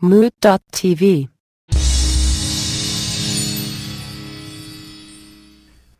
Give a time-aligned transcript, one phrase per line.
[0.00, 1.28] Mood.tv.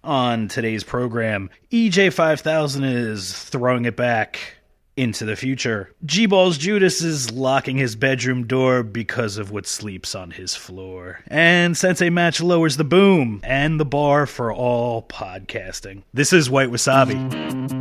[0.02, 4.56] On today's program, EJ5000 is throwing it back
[4.96, 5.94] into the future.
[6.04, 11.20] G Balls Judas is locking his bedroom door because of what sleeps on his floor.
[11.26, 16.02] And Sensei Match lowers the boom and the bar for all podcasting.
[16.12, 17.79] This is White Wasabi.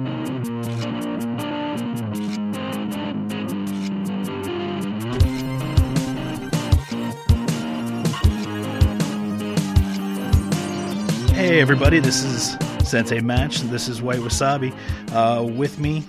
[11.49, 12.55] Hey everybody, this is
[12.88, 14.71] Sensei Match, this is White Wasabi.
[15.12, 16.03] Uh, with me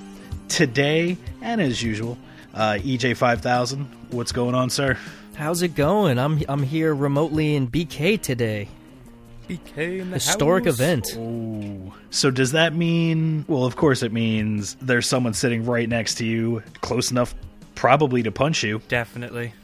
[0.48, 2.18] today, and as usual,
[2.52, 3.86] uh, EJ5000.
[4.10, 4.98] What's going on, sir?
[5.36, 6.18] How's it going?
[6.18, 8.68] I'm I'm here remotely in BK today.
[9.48, 10.74] BK in the Historic house.
[10.74, 11.16] event.
[11.16, 11.90] Ooh.
[12.10, 13.46] So does that mean?
[13.48, 17.34] Well, of course it means there's someone sitting right next to you, close enough,
[17.76, 18.82] probably to punch you.
[18.88, 19.54] Definitely.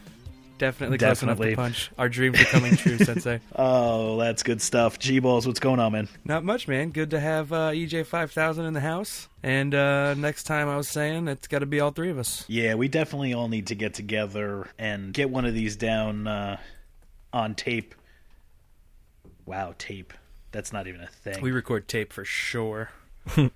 [0.59, 1.49] Definitely, close Definitely.
[1.49, 1.91] enough to punch.
[1.99, 3.41] Our dreams are coming true, Sensei.
[3.57, 4.99] Oh, that's good stuff.
[4.99, 6.09] G balls, what's going on, man?
[6.25, 6.91] Not much, man.
[6.91, 9.29] Good to have uh, EJ five thousand in the house.
[9.43, 12.45] And uh, next time, I was saying it's got to be all three of us.
[12.49, 16.57] Yeah, we definitely all need to get together and get one of these down uh,
[17.33, 17.95] on tape.
[19.45, 20.13] Wow, tape.
[20.53, 21.41] That's not even a thing.
[21.43, 22.91] We record tape for sure.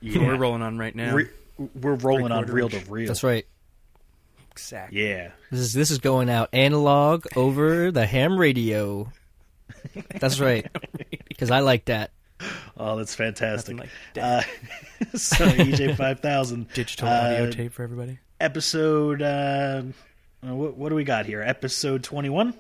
[0.00, 0.26] Yeah.
[0.26, 1.14] We're rolling on right now.
[1.14, 1.28] Re-
[1.80, 3.06] we're rolling on reel to reel.
[3.06, 3.46] That's right.
[4.50, 5.06] Exactly.
[5.08, 5.30] Yeah.
[5.50, 9.10] This is this is going out analog over the ham radio.
[10.20, 10.66] That's right.
[11.28, 12.10] Because I like that.
[12.76, 13.76] Oh, that's fantastic.
[13.76, 14.42] Nothing like uh,
[15.16, 18.18] so EJ five thousand Digital uh, audio tape for everybody.
[18.38, 19.22] episode.
[19.22, 19.82] Uh,
[20.42, 21.40] what, what do we got here?
[21.40, 22.52] Episode twenty one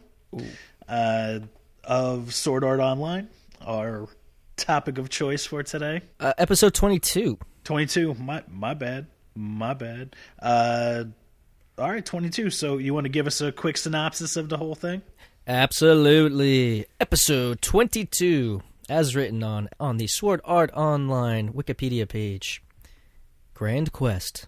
[0.88, 1.40] uh,
[1.84, 3.28] of Sword Art Online.
[3.66, 4.08] Our
[4.56, 6.00] topic of choice for today.
[6.18, 7.36] Uh, episode twenty two.
[7.64, 8.14] Twenty two.
[8.14, 9.08] My my bad.
[9.34, 10.16] My bad
[11.79, 12.49] Uh, all right, twenty two.
[12.49, 15.01] So you want to give us a quick synopsis of the whole thing?
[15.47, 16.85] Absolutely.
[16.99, 22.63] Episode twenty two, as written on on the Sword Art Online Wikipedia page.
[23.53, 24.47] Grand Quest.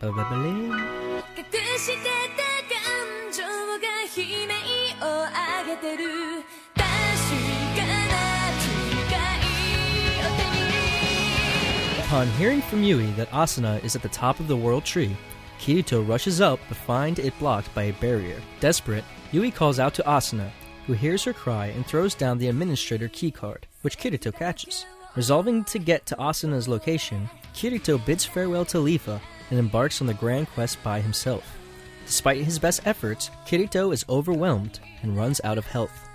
[0.00, 1.22] Of Babylon.
[1.36, 1.44] 隠
[1.78, 3.86] してた感情が
[4.16, 4.52] 悲鳴
[5.00, 6.02] を上げてる
[6.74, 6.84] 確
[7.76, 8.14] かな
[8.60, 9.46] 違い
[10.20, 15.16] を手に Upon hearing from Yui that Asuna is at the top of the world tree,
[15.59, 18.41] Kirito rushes up but finds it blocked by a barrier.
[18.59, 20.49] Desperate, Yui calls out to Asuna,
[20.87, 24.85] who hears her cry and throws down the administrator keycard, which Kirito catches.
[25.15, 29.19] Resolving to get to Asuna's location, Kirito bids farewell to Leafa
[29.49, 31.57] and embarks on the grand quest by himself.
[32.05, 36.09] Despite his best efforts, Kirito is overwhelmed and runs out of health.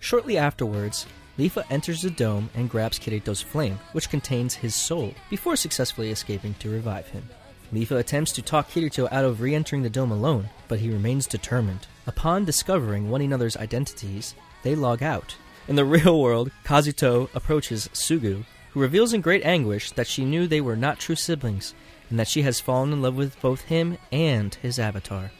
[0.00, 1.06] Shortly afterwards,
[1.38, 6.54] Leafa enters the dome and grabs Kirito's flame, which contains his soul, before successfully escaping
[6.58, 7.28] to revive him.
[7.74, 11.26] Leafa attempts to talk Kirito out of re entering the dome alone, but he remains
[11.26, 11.88] determined.
[12.06, 15.36] Upon discovering one another's identities, they log out.
[15.66, 20.46] In the real world, Kazuto approaches Sugu, who reveals in great anguish that she knew
[20.46, 21.74] they were not true siblings,
[22.10, 25.32] and that she has fallen in love with both him and his avatar.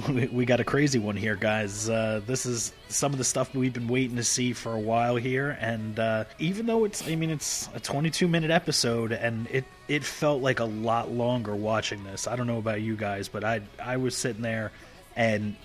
[0.08, 1.88] we, got a crazy one here, guys.
[1.88, 5.16] Uh, this is some of the stuff we've been waiting to see for a while
[5.16, 9.64] here, and uh, even though it's, I mean, it's a 22 minute episode, and it
[9.88, 12.26] it felt like a lot longer watching this.
[12.26, 14.72] I don't know about you guys, but I I was sitting there,
[15.14, 15.56] and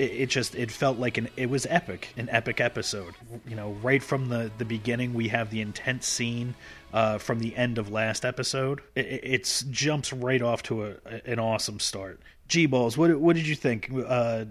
[0.00, 3.14] it, it just it felt like an it was epic, an epic episode.
[3.46, 6.54] You know, right from the the beginning, we have the intense scene.
[6.92, 10.94] Uh, from the end of last episode, it, it jumps right off to a,
[11.26, 12.18] an awesome start.
[12.48, 13.90] G balls, what what did you think?
[14.06, 14.46] Uh,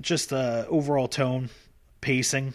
[0.00, 1.50] just uh, overall tone,
[2.00, 2.54] pacing,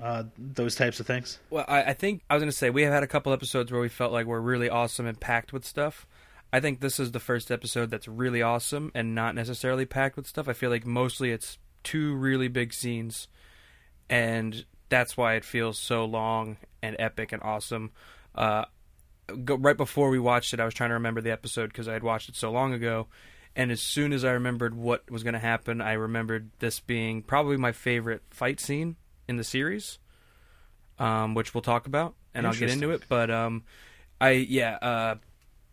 [0.00, 1.38] uh, those types of things.
[1.50, 3.70] Well, I, I think I was going to say we have had a couple episodes
[3.70, 6.06] where we felt like we're really awesome and packed with stuff.
[6.52, 10.26] I think this is the first episode that's really awesome and not necessarily packed with
[10.26, 10.48] stuff.
[10.48, 13.28] I feel like mostly it's two really big scenes,
[14.10, 17.92] and that's why it feels so long and epic and awesome.
[18.34, 18.64] Uh,
[19.44, 21.94] go, right before we watched it, I was trying to remember the episode because I
[21.94, 23.06] had watched it so long ago.
[23.54, 27.22] And as soon as I remembered what was going to happen, I remembered this being
[27.22, 28.96] probably my favorite fight scene
[29.28, 29.98] in the series,
[30.98, 33.02] um, which we'll talk about, and I'll get into it.
[33.08, 33.64] But um,
[34.20, 35.14] I yeah, uh,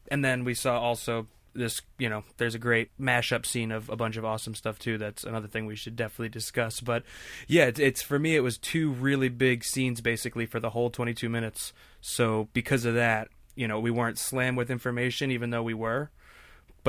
[0.09, 1.81] and then we saw also this.
[1.97, 4.97] You know, there's a great mashup scene of a bunch of awesome stuff too.
[4.97, 6.81] That's another thing we should definitely discuss.
[6.81, 7.03] But
[7.47, 10.89] yeah, it's, it's for me, it was two really big scenes basically for the whole
[10.89, 11.71] 22 minutes.
[12.01, 16.11] So because of that, you know, we weren't slammed with information, even though we were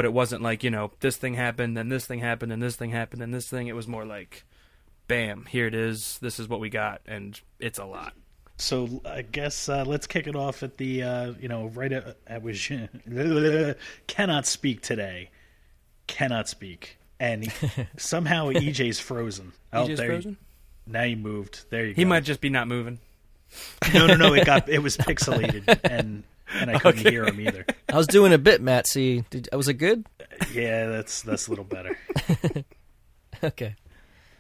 [0.01, 2.75] but it wasn't like you know this thing happened then this thing happened and this
[2.75, 4.45] thing happened and this thing it was more like
[5.09, 8.15] bam here it is this is what we got and it's a lot
[8.57, 12.17] So I guess uh, let's kick it off at the uh, you know right at,
[12.27, 12.57] at was
[14.07, 15.29] cannot speak today,
[16.07, 16.97] cannot speak.
[17.19, 17.53] and
[17.99, 19.53] somehow EJ's frozen.
[19.75, 20.37] Oh, EJ's there you- frozen?
[20.87, 21.65] now you moved.
[21.71, 22.01] There you He go.
[22.01, 22.99] He might just be not moving.
[23.93, 24.33] No, no, no.
[24.33, 26.23] It got it was pixelated, and
[26.55, 27.65] and I couldn't hear him either.
[27.89, 28.87] I was doing a bit, Matt.
[28.87, 30.07] See, did, was it good?
[30.53, 31.97] Yeah, that's that's a little better.
[33.43, 33.75] Okay.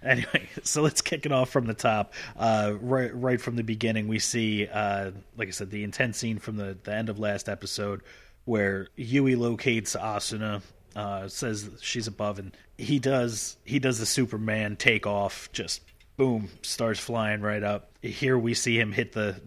[0.02, 2.14] Anyway, so let's kick it off from the top.
[2.36, 6.38] Uh, right, right from the beginning, we see, uh, like I said, the intense scene
[6.38, 8.00] from the, the end of last episode
[8.46, 10.62] where Yui locates Asuna,
[10.96, 15.82] uh, says she's above, and he does he does the Superman take off, just
[16.16, 17.90] boom, starts flying right up.
[18.02, 19.40] Here we see him hit the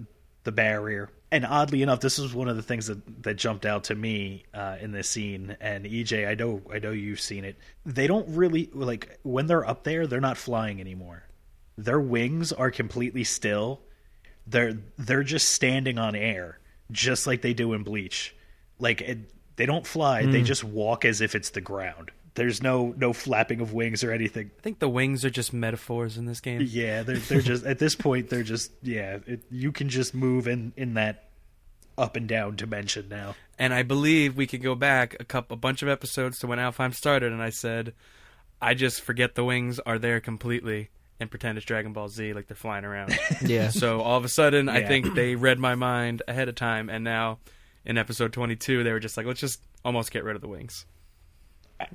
[0.44, 1.09] the barrier.
[1.33, 4.45] And oddly enough, this is one of the things that, that jumped out to me
[4.53, 5.57] uh, in this scene.
[5.59, 7.57] And EJ, I know, I know you've seen it.
[7.88, 10.06] They don't really like when they're up there.
[10.06, 11.24] They're not flying anymore.
[11.75, 13.81] Their wings are completely still.
[14.45, 16.59] They're they're just standing on air,
[16.91, 18.35] just like they do in Bleach.
[18.77, 19.18] Like it,
[19.56, 20.27] they don't fly.
[20.27, 22.12] They just walk as if it's the ground.
[22.35, 24.51] There's no no flapping of wings or anything.
[24.57, 26.65] I think the wings are just metaphors in this game.
[26.68, 29.19] Yeah, they're they're just at this point they're just yeah.
[29.27, 31.30] It, you can just move in in that
[31.97, 33.35] up and down dimension now.
[33.59, 36.57] And I believe we could go back a couple, a bunch of episodes to when
[36.57, 37.94] Alfheim started, and I said,
[38.62, 40.89] I just forget the wings are there completely
[41.19, 43.18] and pretend it's Dragon Ball Z, like they're flying around.
[43.41, 43.69] Yeah.
[43.69, 47.03] so all of a sudden, I think they read my mind ahead of time, and
[47.03, 47.39] now
[47.85, 50.85] in episode 22, they were just like, let's just almost get rid of the wings,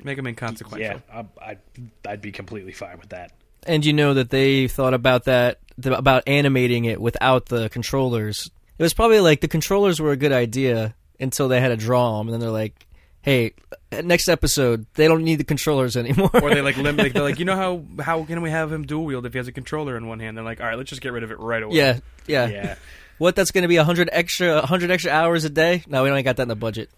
[0.02, 1.00] make them inconsequential.
[1.08, 1.58] Yeah, I, I'd
[2.06, 3.32] I'd be completely fine with that.
[3.64, 8.50] And you know that they thought about that about animating it without the controllers.
[8.79, 12.19] It was probably like the controllers were a good idea until they had to draw
[12.19, 12.87] them, and then they're like,
[13.23, 13.55] "Hey,
[13.93, 17.02] uh, next episode they don't need the controllers anymore." or they like limit.
[17.05, 19.38] Like, they're like, you know how how can we have him dual wield if he
[19.38, 20.37] has a controller in one hand?
[20.37, 21.76] They're like, all right, let's just get rid of it right away.
[21.76, 22.75] yeah, yeah, Yeah,
[23.19, 23.35] What?
[23.35, 25.82] That's going to be a hundred extra, hundred extra hours a day?
[25.88, 26.90] No, we don't got that in the budget.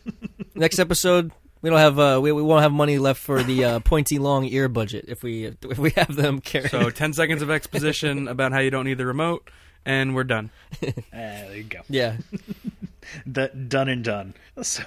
[0.56, 1.30] next episode,
[1.62, 4.44] we don't have uh, we, we won't have money left for the uh, pointy long
[4.46, 6.68] ear budget if we if we have them carry.
[6.68, 9.50] So 10 seconds of exposition about how you don't need the remote,
[9.84, 10.50] and we're done.
[10.82, 11.80] Uh, there you go.
[11.88, 12.16] yeah,
[13.30, 14.34] D- done and done.
[14.62, 14.82] So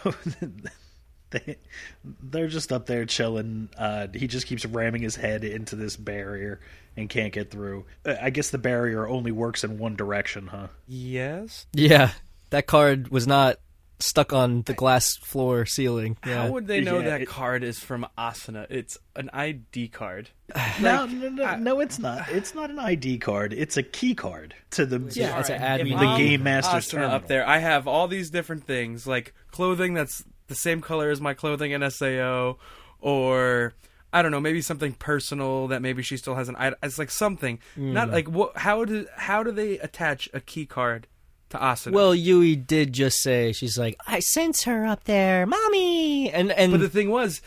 [1.31, 1.57] they
[2.03, 3.69] they're just up there chilling.
[3.77, 6.59] Uh, he just keeps ramming his head into this barrier
[6.97, 7.85] and can't get through.
[8.05, 10.67] Uh, I guess the barrier only works in one direction, huh?
[10.87, 11.65] Yes.
[11.73, 12.11] yeah.
[12.49, 13.59] That card was not
[14.01, 16.17] stuck on the glass floor ceiling.
[16.25, 16.43] Yeah.
[16.43, 18.67] How would they know Yeah, that it- card is from Asuna?
[18.69, 20.29] It's an ID card.
[20.81, 22.27] no, no, no, no, it's not.
[22.29, 23.53] It's not an ID card.
[23.53, 25.99] It's a key card to the Yeah, it's an admin.
[25.99, 27.15] the game master's Asuna terminal.
[27.15, 27.47] up there.
[27.47, 31.71] I have all these different things, like clothing that's the same color as my clothing
[31.71, 32.57] in Sao,
[32.99, 33.73] or
[34.13, 36.55] I don't know, maybe something personal that maybe she still has an.
[36.57, 36.77] item.
[36.83, 38.11] It's like something, not Mm.
[38.11, 38.57] like what?
[38.57, 41.07] How do how do they attach a key card
[41.51, 41.91] to Asuna?
[41.93, 46.71] Well, Yui did just say she's like, I sense her up there, mommy, and and
[46.71, 47.41] But the thing was,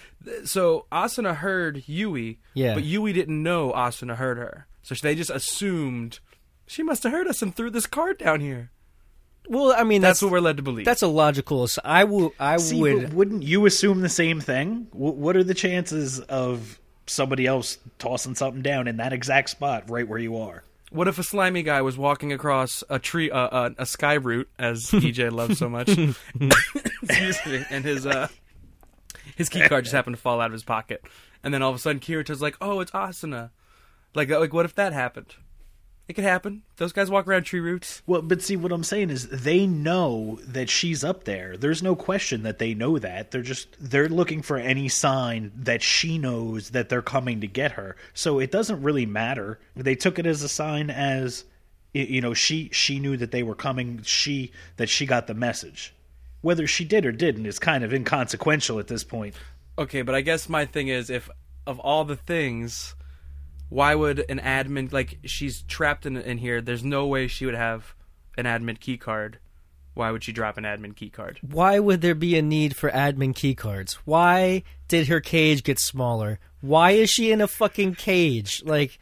[0.44, 2.74] so Asuna heard Yui, Yeah.
[2.74, 4.66] but Yui didn't know Asuna heard her.
[4.82, 6.20] So they just assumed
[6.66, 8.70] she must have heard us and threw this card down here.
[9.48, 10.84] well, I mean That's, that's what we're led to believe.
[10.86, 11.62] that's a logical.
[11.64, 12.32] ass- I will.
[12.40, 13.12] I See, would.
[13.14, 14.88] wouldn't you assume the same thing?
[14.92, 19.90] W- what are the chances of somebody else tossing something down in that exact spot
[19.90, 20.64] right where you are?
[20.94, 24.48] What if a slimy guy was walking across a tree, uh, uh, a sky route,
[24.60, 25.88] as EJ loves so much,
[27.02, 28.28] excuse me, and his uh,
[29.34, 31.04] his key card just happened to fall out of his pocket,
[31.42, 33.50] and then all of a sudden Kirito's like, "Oh, it's Asuna."
[34.14, 35.34] Like, like, what if that happened?
[36.06, 36.62] It could happen.
[36.76, 38.02] Those guys walk around tree roots.
[38.06, 41.56] Well, but see, what I'm saying is they know that she's up there.
[41.56, 43.30] There's no question that they know that.
[43.30, 47.72] They're just they're looking for any sign that she knows that they're coming to get
[47.72, 47.96] her.
[48.12, 49.58] So it doesn't really matter.
[49.74, 51.44] They took it as a sign as
[51.94, 54.02] you know she she knew that they were coming.
[54.02, 55.94] She that she got the message.
[56.42, 59.34] Whether she did or didn't is kind of inconsequential at this point.
[59.78, 61.30] Okay, but I guess my thing is, if
[61.66, 62.94] of all the things,
[63.74, 66.60] why would an admin like she's trapped in in here?
[66.60, 67.94] There's no way she would have
[68.38, 69.40] an admin key card.
[69.94, 71.40] Why would she drop an admin key card?
[71.42, 73.94] Why would there be a need for admin key cards?
[74.04, 76.38] Why did her cage get smaller?
[76.60, 78.62] Why is she in a fucking cage?
[78.64, 78.98] Like,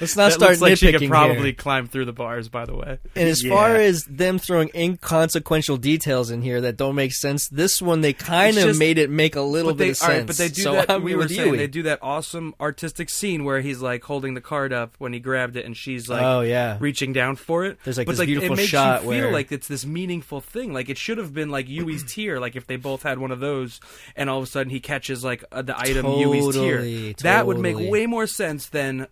[0.00, 1.52] let's not That start looks like she could probably here.
[1.52, 2.48] climb through the bars.
[2.48, 3.50] By the way, And as Yeah.
[3.54, 8.12] far as them throwing inconsequential details in here that don't make sense, this one they
[8.12, 10.08] kind It's of just- made it make a little bit they of sense.
[10.08, 10.90] right, but they do so that.
[10.90, 11.56] I'm we were saying Yui.
[11.58, 15.20] they do that awesome artistic scene where he's like holding the card up when he
[15.20, 16.76] grabbed it, and she's like, Oh, yeah.
[16.80, 17.78] reaching down for it.
[17.84, 20.40] There's, like, but this like, beautiful it makes shot you feel like it's this meaningful
[20.40, 20.72] thing.
[20.72, 22.40] Like it should have been like Yui's tear.
[22.40, 23.80] Like if they both had one of those,
[24.16, 26.78] and all of a sudden he catches like uh, the item Yui's tear.
[26.78, 29.06] Totally, That would make way more sense than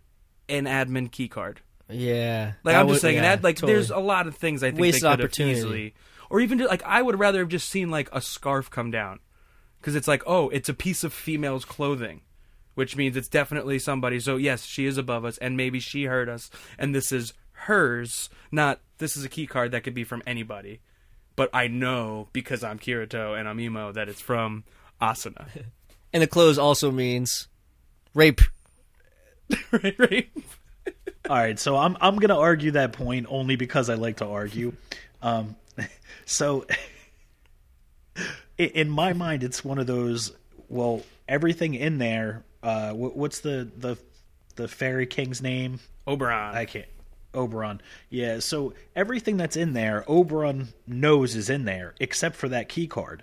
[0.49, 1.61] an admin key card.
[1.91, 3.73] yeah, Like I'm just saying, yeah, an ad, like totally.
[3.75, 5.57] there's a lot of things I think Wasted they could opportunity.
[5.59, 5.95] have easily,
[6.31, 9.21] or even just, like I would rather have just seen like a scarf come down,
[9.81, 12.23] because it's like oh, it's a piece of female's clothing.
[12.75, 14.21] which means it's definitely somebody.
[14.21, 18.29] So yes, she is above us, and maybe she heard us, and this is hers.
[18.53, 20.81] Not this is a key card that could be from anybody,
[21.37, 24.65] but I know because I'm Kirito and I'm Emo that it's from
[25.01, 25.47] Asuna.
[26.11, 27.49] And the clothes also means
[28.15, 28.41] rape.
[29.73, 30.31] right, right.
[31.29, 34.73] All right, so I'm I'm gonna argue that point only because I like to argue.
[35.21, 35.57] Um,
[36.25, 36.67] so,
[38.59, 40.33] in my mind, it's one of those.
[40.69, 42.45] Well, everything in there.
[42.63, 43.97] Uh, what's the the
[44.57, 45.81] the fairy king's name?
[46.07, 46.55] Oberon.
[46.55, 46.89] I can't.
[47.35, 47.81] Oberon.
[48.11, 48.41] Yeah.
[48.41, 53.23] So everything that's in there, Oberon knows is in there, except for that key card.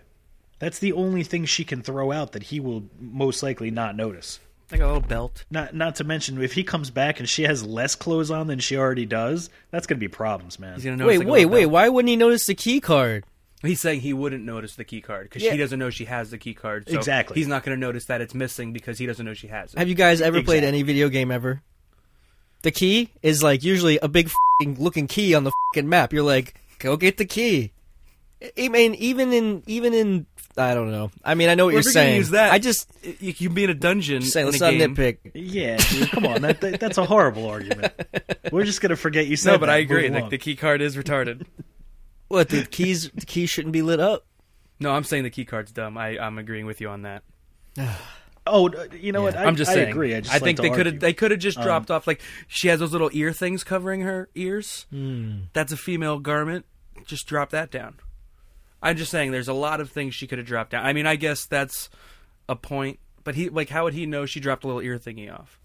[0.60, 4.40] That's the only thing she can throw out that he will most likely not notice.
[4.72, 5.46] Like a little belt.
[5.52, 8.60] Not not to mention if he comes back and she has less clothes on than
[8.60, 10.76] she already does, that's gonna be problems, man.
[10.76, 11.62] He's gonna notice, Wait, like, wait, wait.
[11.62, 11.72] belt.
[11.72, 13.24] Why wouldn't he notice the key card?
[13.62, 15.52] He's saying he wouldn't notice the key card because Yeah.
[15.52, 16.88] he doesn't know she has the key card.
[16.88, 17.36] So Exactly.
[17.36, 19.80] He's not going to notice that it's missing because he doesn't know she has it.
[19.80, 21.64] Have you guys ever played any video game ever?
[22.62, 24.30] The key is like usually a big
[24.60, 26.14] fing looking key on the fing map.
[26.14, 27.72] You're like, go get the key.
[28.58, 30.26] I mean, even in even in
[30.58, 31.12] I don't know.
[31.24, 32.18] I mean, I know what Well, you're if you're gonna saying.
[32.18, 34.22] use that, I just you can be in a dungeon.
[34.22, 34.96] say in let's not game.
[34.96, 35.18] nitpick.
[35.34, 37.94] Yeah, dude, come on, that, that that's a horrible argument.
[38.52, 39.52] We're just gonna forget you said.
[39.54, 40.10] No, but that I agree.
[40.10, 41.46] Like the key card is retarded.
[42.28, 43.12] What the keys?
[43.12, 44.26] The keys shouldn't be lit up.
[44.80, 45.96] no, I'm saying the key card's dumb.
[45.96, 47.22] I, I'm agreeing with you on that.
[48.48, 49.34] oh, you know what?
[49.36, 49.42] Yeah.
[49.44, 49.90] I, I'm just I saying.
[49.90, 50.16] agree.
[50.16, 52.68] I, just I think they could have they could have just dropped off like she
[52.70, 54.88] has those little ear things covering her ears.
[54.90, 55.42] Hmm.
[55.54, 56.66] That's a female garment.
[57.06, 58.00] Just drop that down.
[58.82, 60.86] I'm just saying there's a lot of things she could have dropped down.
[60.86, 61.90] I mean, I guess that's
[62.48, 63.00] a point.
[63.24, 65.60] But he like how would he know she dropped a little ear thingy off?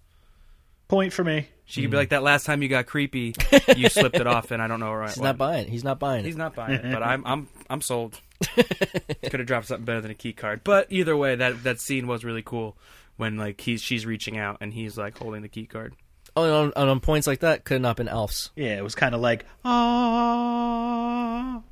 [0.90, 1.48] point for me.
[1.64, 3.32] She could be like that last time you got creepy,
[3.76, 5.70] you slipped it off, and I don't know where I He's not buying it.
[5.70, 8.20] He's not buying He's not buying it, but I'm I'm I'm sold.
[8.56, 12.08] Could have dropped something better than a key card, but either way, that that scene
[12.08, 12.76] was really cool
[13.16, 15.94] when like he's she's reaching out and he's like holding the key card.
[16.36, 18.50] Oh, and on, and on points like that, could have not been Alf's.
[18.56, 21.62] Yeah, it was kind of like ah.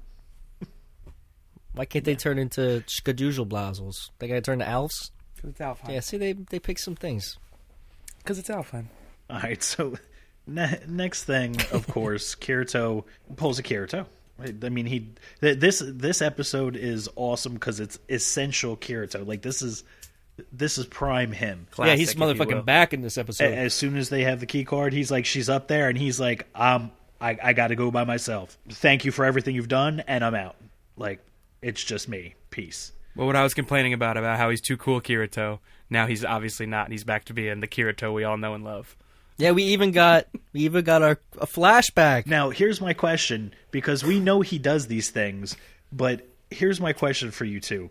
[1.78, 4.10] Why can't they turn into Skadoozle Blazels?
[4.18, 5.12] They gotta turn to elves?
[5.36, 5.94] Because it's Alpine.
[5.94, 7.38] Yeah, see, they they pick some things.
[8.18, 8.88] because it's Alpine.
[9.30, 9.96] All right, so
[10.44, 13.04] ne- next thing, of course, Kirito
[13.36, 14.06] pulls a Kirito.
[14.40, 15.06] I mean, he
[15.40, 19.24] th- this this episode is awesome because it's essential Kirito.
[19.24, 19.84] Like this is
[20.52, 21.68] this is prime him.
[21.78, 22.34] yeah, he's if you will.
[22.34, 23.52] motherfucking back in this A- episode.
[23.52, 26.18] As soon as they have the key card, he's like, she's up there, and he's
[26.18, 28.58] like, um, I, I got to go by myself.
[28.68, 30.56] Thank you for everything you've done, and I'm out.
[30.96, 31.20] Like,
[31.62, 32.34] it's just me.
[32.50, 32.92] Peace.
[33.16, 35.58] Well, what I was complaining about about how he's too cool, Kirito.
[35.90, 36.90] Now he's obviously not.
[36.90, 38.96] He's back to being the Kirito we all know and love.
[39.38, 42.26] yeah, we even got we even got our a flashback.
[42.26, 45.56] Now, here's my question because we know he does these things,
[45.92, 47.90] but here's my question for you two: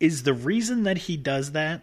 [0.00, 1.82] Is the reason that he does that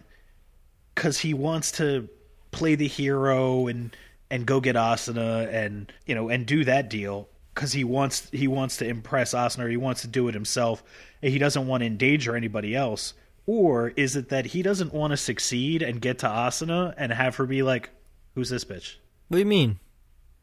[0.95, 2.09] because he wants to
[2.51, 3.95] play the hero and
[4.29, 8.47] and go get Asuna and you know and do that deal because he wants he
[8.47, 10.83] wants to impress Asuna he wants to do it himself
[11.21, 13.13] and he doesn't want to endanger anybody else?
[13.45, 17.35] Or is it that he doesn't want to succeed and get to Asuna and have
[17.37, 17.89] her be like,
[18.35, 18.95] "Who's this bitch?"
[19.27, 19.79] What do you mean?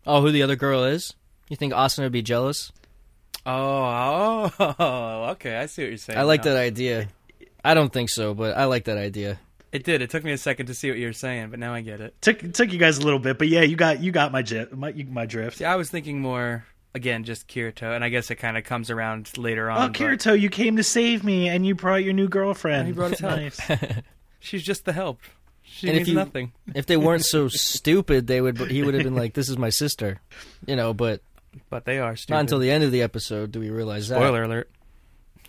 [0.06, 1.14] Oh, who the other girl is?
[1.48, 2.72] You think Austin would be jealous?
[3.46, 5.56] Oh, oh, okay.
[5.56, 6.18] I see what you're saying.
[6.18, 6.52] I like now.
[6.52, 7.08] that idea.
[7.64, 9.38] I don't think so, but I like that idea.
[9.72, 10.02] It did.
[10.02, 12.00] It took me a second to see what you were saying, but now I get
[12.00, 12.20] it.
[12.20, 14.66] took took you guys a little bit, but yeah, you got you got my j-
[14.72, 15.58] my, my drift.
[15.58, 18.90] See, I was thinking more again, just Kirito, and I guess it kind of comes
[18.90, 19.78] around later on.
[19.82, 22.86] Oh, but Kirito, you came to save me, and you brought your new girlfriend.
[22.86, 23.36] He brought his help.
[23.36, 23.60] nice.
[24.40, 25.20] She's just the help.
[25.62, 26.52] She And if means you- nothing.
[26.74, 28.58] If they weren't so stupid, they would.
[28.70, 30.20] He would have been like, "This is my sister,"
[30.66, 30.94] you know.
[30.94, 31.20] But
[31.70, 32.34] But they are stupid.
[32.34, 34.16] not until the end of the episode do we realize that.
[34.16, 34.70] Spoiler alert.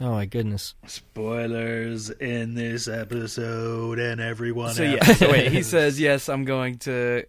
[0.02, 0.76] Oh my goodness!
[0.88, 4.74] Spoilers in this episode, and everyone.
[4.74, 4.96] So else.
[5.08, 5.14] yeah.
[5.16, 6.30] So wait, he says yes.
[6.30, 7.26] I'm going to.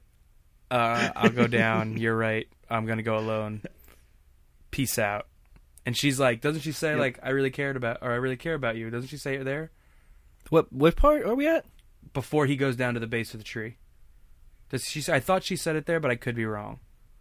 [0.70, 1.96] Uh, I'll go down.
[1.96, 2.46] You're right.
[2.68, 3.62] I'm gonna go alone.
[4.70, 5.26] Peace out.
[5.86, 6.98] And she's like, doesn't she say Yep.
[6.98, 8.90] like I really cared about or I really care about you?
[8.90, 9.70] Doesn't she say it there
[10.50, 11.64] What what part are we at?
[12.12, 13.76] before he goes down to the base of the tree?
[14.70, 15.00] Does she?
[15.00, 16.78] say- I thought she said it there, but I could be wrong.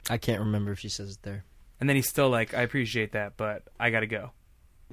[0.09, 1.43] I can't remember if she says it there.
[1.79, 4.31] And then he's still like, I appreciate that, but I gotta go.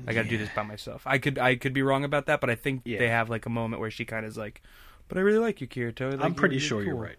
[0.06, 1.02] I gotta do this by myself.
[1.06, 2.98] I could I could be wrong about that, but I think Yeah.
[2.98, 4.62] they have like a moment where she kind of is like,
[5.08, 6.12] but I really like you, Kirito.
[6.12, 7.16] Like, I'm pretty you're- sure you're right.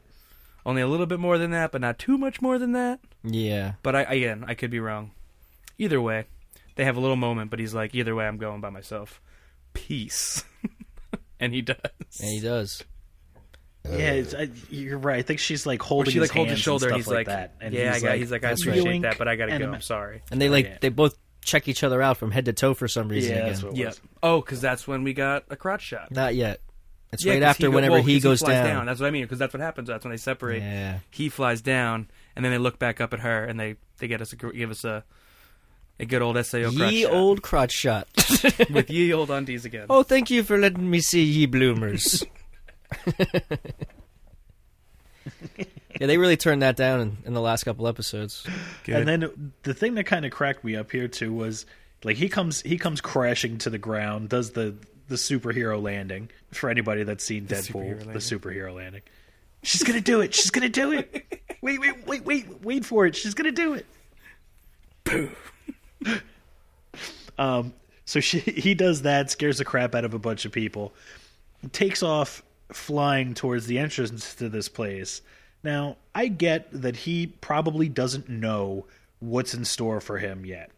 [0.65, 2.99] Only a little bit more than that, but not too much more than that.
[3.23, 5.11] Yeah, But I again, I could be wrong.
[5.77, 6.25] Either way,
[6.75, 9.21] they have a little moment, but he's like, either way, I'm going by myself.
[9.73, 10.43] Peace.
[11.39, 11.77] and he does.
[12.19, 12.83] and he does.
[13.89, 15.19] Yeah, it's, I, you're right.
[15.19, 16.09] I think she's like holding.
[16.09, 17.55] Or she his like holds his hands shoulder, and and stuff he's like, like, that.
[17.61, 19.53] And "Yeah, he's I got." like, he's like, "I appreciate viewing that, but I gotta
[19.53, 19.65] and go.
[19.67, 20.77] I'm- I'm sorry." And they like yeah.
[20.81, 23.47] they both check each other out from head to toe for some reason Yeah, again.
[23.49, 23.91] that's what it Yeah.
[24.21, 26.11] Oh, because that's when we got a crotch shot.
[26.11, 26.59] Not yet.
[27.13, 28.85] It's Yeah, right 'cause after go- whenever well, he 'cause goes flies down.
[28.85, 29.87] That's what I mean because that's what happens.
[29.87, 30.61] That's when they separate.
[30.61, 30.99] Yeah.
[31.09, 34.19] He flies down, and then they look back up at her, and they they get
[34.21, 35.05] us a, give us a
[35.99, 37.11] a good old Sao crotch Ye shot.
[37.13, 38.07] old crotch shot.
[38.69, 39.87] with ye old undies again.
[39.89, 42.23] oh, thank you for letting me see ye bloomers.
[45.99, 48.45] yeah, they really turned that down in, in the last couple episodes.
[48.83, 48.95] Good.
[48.95, 51.65] And then the thing that kind of cracked me up here too was
[52.03, 54.75] like he comes he comes crashing to the ground, does the
[55.07, 56.29] the superhero landing.
[56.51, 58.21] For anybody that's seen Deadpool, superhero the landing.
[58.21, 59.01] superhero landing.
[59.63, 60.33] She's gonna do it.
[60.33, 61.43] She's gonna do it.
[61.61, 63.15] Wait, wait, wait, wait, wait for it.
[63.15, 63.85] She's gonna do it.
[67.37, 67.73] um.
[68.05, 70.93] So she he does that, scares the crap out of a bunch of people,
[71.73, 75.21] takes off flying towards the entrance to this place.
[75.63, 78.85] Now, I get that he probably doesn't know
[79.19, 80.71] what's in store for him yet.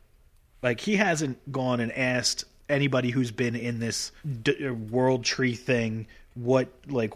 [0.62, 4.12] Like he hasn't gone and asked anybody who's been in this
[4.44, 7.14] d- uh, world tree thing what like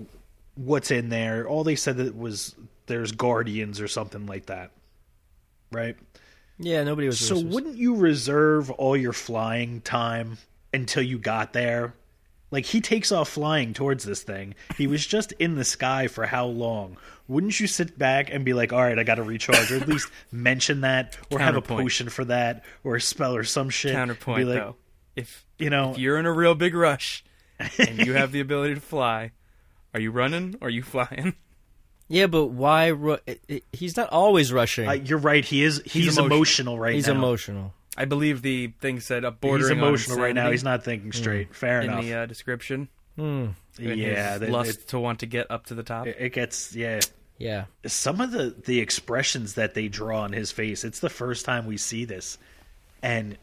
[0.55, 1.47] what's in there.
[1.47, 2.55] All they said that was
[2.85, 4.71] there's guardians or something like that.
[5.71, 5.97] Right?
[6.59, 7.19] Yeah, nobody was.
[7.19, 10.37] So wouldn't you reserve all your flying time
[10.73, 11.93] until you got there?
[12.51, 14.53] Like he takes off flying towards this thing.
[14.77, 16.97] He was just in the sky for how long?
[17.27, 19.87] Wouldn't you sit back and be like, "All right, I got to recharge," or at
[19.87, 23.93] least mention that, or have a potion for that, or a spell or some shit?
[23.93, 24.75] Counterpoint Be like, though,
[25.15, 27.23] if you know, if you're in a real big rush
[27.79, 29.31] and you have the ability to fly,
[29.93, 31.33] are you running or are you flying?
[32.07, 32.87] Yeah, but why?
[32.87, 34.87] Ru- it, it, he's not always rushing.
[34.87, 35.43] uh, you're right.
[35.43, 35.81] He is.
[35.85, 36.25] He's, emotional.
[36.25, 36.79] emotional.
[36.79, 37.13] right he's now.
[37.13, 37.73] He's emotional.
[37.95, 40.49] I believe the thing said a He's bordering on emotional right now.
[40.51, 41.55] He's not thinking straight.
[41.55, 42.03] Fair in enough.
[42.03, 42.89] the uh, description.
[43.15, 43.47] Hmm.
[43.77, 46.07] yeah, his that- lust it, to want to get up to the top.
[46.07, 46.99] it, it gets yeah.
[47.37, 47.65] Yeah.
[47.85, 51.65] some of the the expressions that they draw on his face it's the first time
[51.65, 52.37] we see this
[53.01, 53.37] and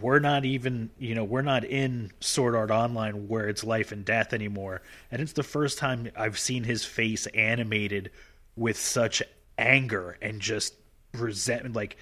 [0.00, 4.04] we're not even you know we're not in sword art online where it's life and
[4.04, 4.82] death anymore.
[5.10, 8.10] And it's the first time i've seen his face animated
[8.56, 9.22] with such
[9.58, 10.74] anger and just
[11.12, 11.96] resentment like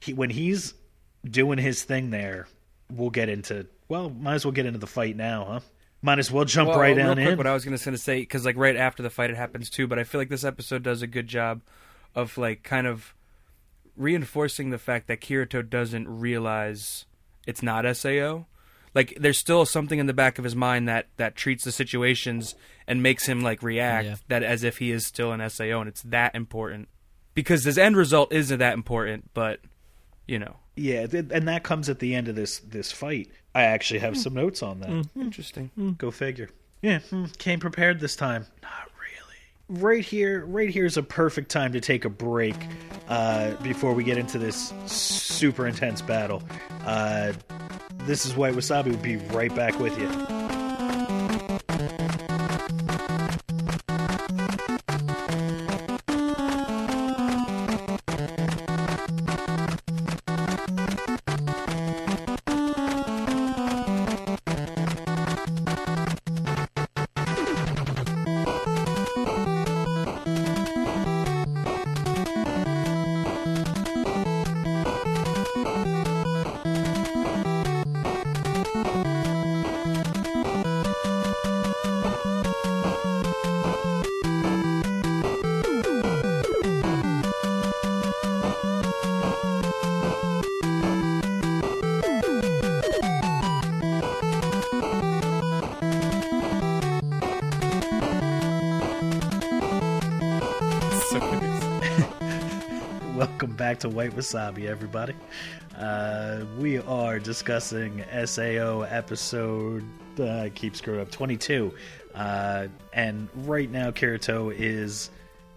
[0.00, 0.74] he when he's
[1.24, 2.46] doing his thing there
[2.90, 5.60] we'll get into well might as well get into the fight now huh?
[6.00, 7.36] Might as well jump Well, right real down in.
[7.36, 9.88] what I was going to say because like right after the fight it happens too,
[9.88, 11.60] but I feel like this episode does a good job
[12.14, 13.14] of like kind of
[13.96, 17.04] reinforcing the fact that Kirito doesn't realize
[17.48, 18.46] it's not Sao.
[18.94, 22.54] Like there's still something in the back of his mind that that treats the situations
[22.86, 24.14] and makes him like react Yeah.
[24.28, 26.88] that as if he is still an Sao, and it's that important
[27.34, 29.60] because his end result isn't that important, but
[30.26, 33.30] you know, Yeah, and that comes at the end of this this fight.
[33.54, 35.06] I actually have some notes on that.
[35.16, 35.70] interesting.
[35.98, 36.48] Go figure.
[36.82, 38.46] Yeah, hmm, came prepared this time.
[38.62, 38.97] Not really.
[39.70, 42.56] Right here, right here is a perfect time to take a break
[43.06, 46.42] uh, before we get into this super intense battle.
[46.86, 47.34] Uh,
[48.04, 48.86] this is White Wasabi.
[48.86, 50.37] We'll be right back with you.
[103.28, 105.14] Welcome back to White Wasabi, everybody.
[105.76, 109.84] Uh, we are discussing SAO episode,
[110.18, 111.72] uh, I keep screwing up, 22.
[112.14, 115.10] Uh, and right now, Kirito is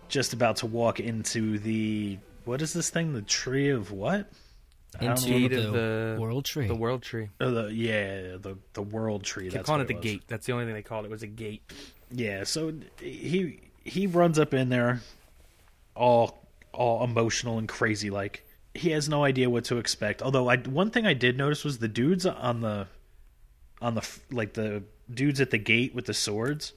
[0.10, 2.20] just about to walk into the.
[2.46, 3.14] What is this thing?
[3.14, 4.30] The tree of what?
[5.00, 6.68] Into the, the- world tree.
[6.68, 7.30] the world tree.
[7.40, 9.46] Oh, the, yeah, the the world tree.
[9.46, 10.04] They're That's calling what it the was.
[10.04, 10.24] gate.
[10.28, 11.64] That's the only thing they called it was a gate.
[12.12, 15.02] Yeah, so he he runs up in there,
[15.96, 16.41] all
[16.74, 18.46] all emotional and crazy like.
[18.74, 20.22] He has no idea what to expect.
[20.22, 22.88] Although I one thing I did notice was the dudes on the
[23.82, 26.74] on the like the dudes at the gate with the swords.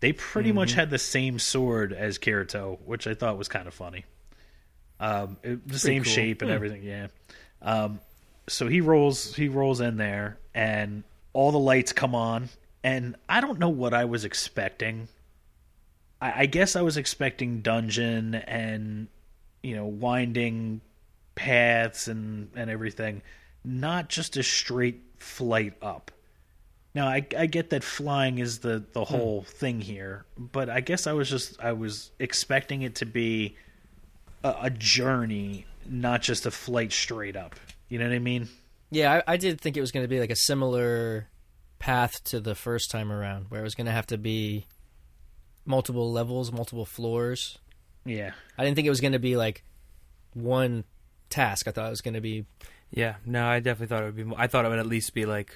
[0.00, 3.74] They pretty much had the same sword as Kirito, which I thought was kind of
[3.74, 4.04] funny.
[4.98, 6.12] Um, it, the same cool.
[6.12, 7.06] shape and everything, yeah.
[7.62, 8.00] Um,
[8.48, 12.48] so he rolls he rolls in there and all the lights come on
[12.82, 15.08] and i don't know what i was expecting
[16.22, 19.08] i, I guess i was expecting dungeon and
[19.62, 20.80] you know winding
[21.34, 23.22] paths and and everything
[23.64, 26.10] not just a straight flight up
[26.94, 28.92] Now I, I get that flying is the Hmm.
[28.92, 33.06] the whole thing here, but I guess I was just I was expecting it to
[33.06, 33.56] be
[34.44, 37.54] a, a journey, not just a flight straight up.
[37.88, 38.48] You know what I mean?
[38.90, 41.28] Yeah, I, I did think it was going to be like a similar
[41.78, 44.66] path to the first time around, where it was going to have to be
[45.64, 47.58] multiple levels, multiple floors.
[48.04, 48.32] Yeah.
[48.58, 49.62] I didn't think it was going to be like
[50.34, 50.84] one
[51.30, 51.68] task.
[51.68, 52.44] I thought it was going to be
[52.90, 54.24] Yeah, no, I definitely thought it would be.
[54.24, 55.54] More, I thought it would at least be like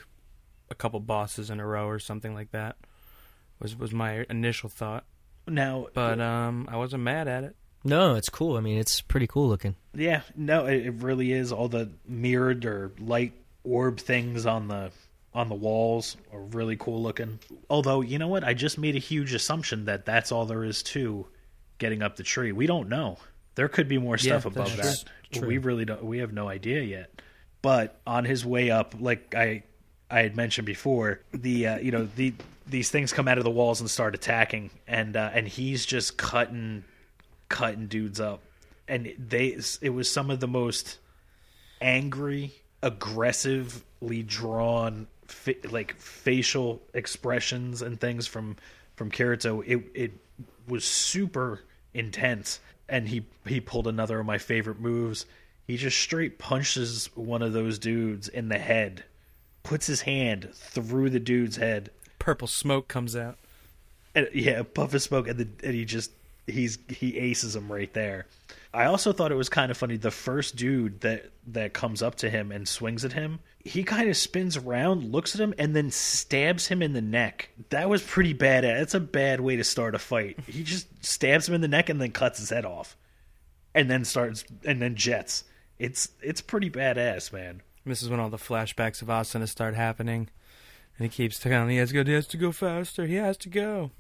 [0.71, 2.77] a couple bosses in a row or something like that.
[3.61, 5.05] Was was my initial thought,
[5.47, 7.57] Now, but um, I wasn't mad at it.
[7.85, 8.15] no.
[8.15, 8.57] It's cool.
[8.57, 9.77] I mean, it's pretty cool looking.
[9.95, 11.53] Yeah, no, it, it really is.
[11.53, 13.33] All the mirrored or light
[13.65, 14.91] orb things on the
[15.37, 17.39] on the walls are really cool looking.
[17.69, 18.43] Although, you know what?
[18.43, 21.27] I just made a huge assumption that that's all there is to
[21.77, 22.53] getting up the tree.
[22.53, 23.19] We don't know.
[23.55, 25.05] There could be more stuff Yeah, above that.
[25.41, 26.03] We really don't.
[26.03, 27.23] We have no idea yet.
[27.61, 29.63] But on his way up, like I
[30.11, 32.33] I had mentioned before, the uh, you know the
[32.67, 36.17] these things come out of the walls and start attacking, and uh, and he's just
[36.17, 36.85] cutting
[37.51, 38.41] cutting dudes up,
[38.89, 40.99] and they it was some of the most
[41.81, 48.57] angry, aggressively drawn fa- like facial expressions and things from
[48.95, 49.63] from Kirito.
[49.67, 50.13] It it
[50.69, 51.63] was super
[51.95, 55.27] intense, and he he pulled another of my favorite moves.
[55.67, 59.05] He just straight punches one of those dudes in the head,
[59.63, 63.37] puts his hand through the dude's head, Purple smoke comes out.
[64.15, 66.11] and, yeah, a puff of smoke, and, the, and he just
[66.47, 68.27] he's he aces him right there.
[68.77, 69.97] I also thought it was kind of funny.
[69.97, 74.11] The first dude that that comes up to him and swings at him, he kind
[74.11, 77.49] of spins around, looks at him, and then stabs him in the neck.
[77.71, 78.65] That was pretty bad.
[78.65, 80.39] That's a bad way to start a fight.
[80.47, 82.99] He just stabs him in the neck and then cuts his head off,
[83.75, 85.45] and then starts and then jets.
[85.79, 87.63] It's it's pretty badass, man.
[87.87, 90.29] This is when all the flashbacks of Asuna start happening,
[90.99, 92.05] and he keeps telling him he has to go.
[92.05, 93.07] He has to go faster.
[93.07, 93.93] He has to go.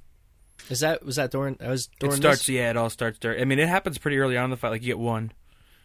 [0.68, 1.54] Is that was that during?
[1.54, 2.38] That was during it starts.
[2.40, 2.48] this?
[2.48, 3.18] Yeah, it all starts.
[3.18, 4.70] During, I mean, it happens pretty early on in the fight.
[4.70, 5.32] Like you get one,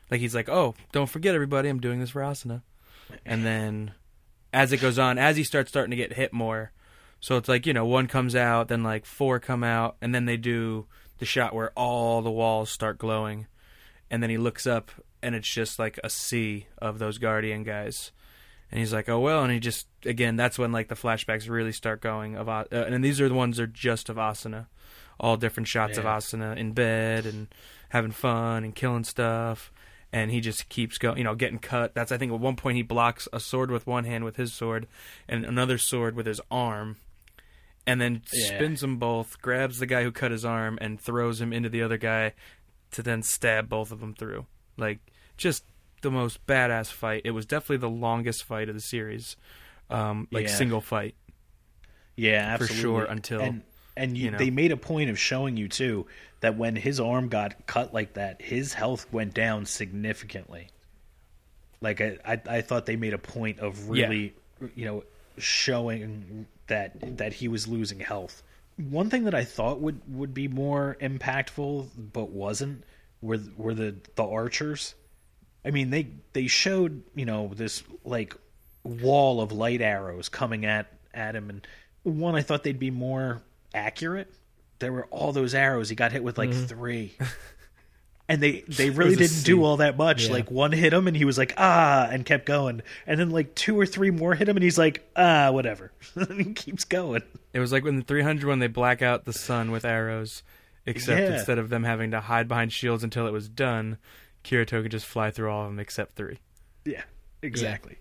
[0.09, 2.61] like he's like, "Oh, don't forget, everybody, I'm doing this for Asuna,"
[3.25, 3.91] and then
[4.53, 6.71] as it goes on, as he starts starting to get hit more,
[7.19, 10.25] so it's like you know, one comes out, then like four come out, and then
[10.25, 10.87] they do
[11.19, 13.47] the shot where all the walls start glowing,
[14.09, 18.11] and then he looks up, and it's just like a sea of those guardian guys.
[18.71, 21.73] And he's like, "Oh well," and he just again, that's when like the flashbacks really
[21.73, 24.67] start going of, uh, and these are the ones that are just of Asuna,
[25.19, 26.15] all different shots of Yeah.
[26.17, 27.47] Asuna in bed and
[27.89, 29.73] having fun and killing stuff,
[30.13, 31.93] and he just keeps going, you know, getting cut.
[31.93, 34.53] That's I think at one point he blocks a sword with one hand with his
[34.53, 34.87] sword,
[35.27, 36.95] and another sword with his arm,
[37.85, 38.55] and then Yeah.
[38.55, 41.81] spins them both, grabs the guy who cut his arm, and throws him into the
[41.81, 42.33] other guy,
[42.91, 44.45] to then stab both of them through.
[44.77, 44.99] Like
[45.35, 45.65] just
[46.01, 47.21] the most badass fight.
[47.25, 49.35] It was definitely the longest fight of the series,
[49.89, 50.55] um, like Yeah.
[50.55, 51.15] single fight.
[52.15, 53.61] Yeah, For sure, until, and
[53.97, 54.37] and you, you know.
[54.37, 56.07] they made a point of showing you too
[56.41, 60.67] that when his arm got cut like that, his health went down significantly.
[61.81, 64.33] Like I, I, I thought they made a point of really,
[64.75, 65.03] you know,
[65.37, 68.43] showing that that he was losing health.
[68.77, 72.83] One thing that I thought would would be more impactful, but wasn't,
[73.21, 74.95] were were the the archers.
[75.65, 78.35] I mean, they they showed you know this like
[78.83, 81.67] wall of light arrows coming at at him, and
[82.03, 83.41] one I thought they'd be more
[83.73, 84.33] accurate.
[84.79, 85.89] There were all those arrows.
[85.89, 87.13] He got hit with like three,
[88.27, 90.25] and they they really didn't do all that much.
[90.25, 90.33] Yeah.
[90.33, 93.53] Like one hit him, and he was like ah, and kept going, and then like
[93.53, 97.21] two or three more hit him, and he's like ah, whatever, and he keeps going.
[97.53, 100.41] It was like when the 300 when they black out the sun with arrows,
[100.85, 101.35] except Yeah.
[101.37, 103.97] instead of them having to hide behind shields until it was done,
[104.43, 106.39] Kirito could just fly through all of them except three.
[106.85, 107.03] Yeah,
[107.41, 107.97] exactly.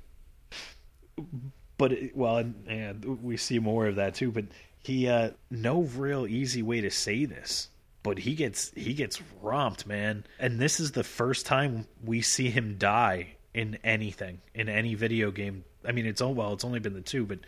[1.76, 4.30] But it, well, and, and we see more of that too.
[4.30, 4.46] But
[4.78, 7.68] he, uh, no real easy way to say this,
[8.02, 10.24] but he gets he gets romped, man.
[10.38, 15.30] And this is the first time we see him die in anything in any video
[15.30, 15.64] game.
[15.84, 17.40] I mean, it's oh well, it's only been the two, but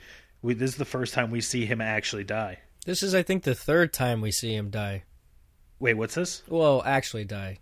[0.42, 2.58] we, this is the first time we see him actually die.
[2.84, 5.04] This is, I think, the third time we see him die.
[5.78, 6.42] Wait, what's this?
[6.48, 7.58] Well, actually die,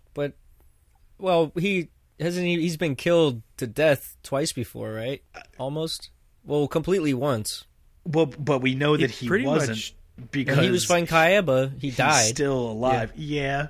[1.21, 2.45] well, he hasn't.
[2.45, 5.23] He, he's been killed to death twice before, right?
[5.57, 6.09] Almost.
[6.43, 7.65] Well, completely once.
[8.03, 9.95] Well, but we know that he pretty wasn't much-
[10.31, 12.25] because When he was fighting Kayaba, he he's died.
[12.35, 13.13] still alive.
[13.15, 13.67] Yeah.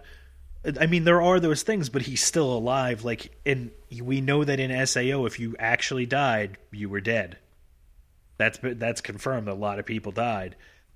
[0.79, 3.03] I mean, there are those things, but he's still alive.
[3.03, 7.37] Like, and we know that in Sao, if you actually died, you were dead.
[8.37, 9.47] That's that's confirmed.
[9.47, 10.55] A lot of people died.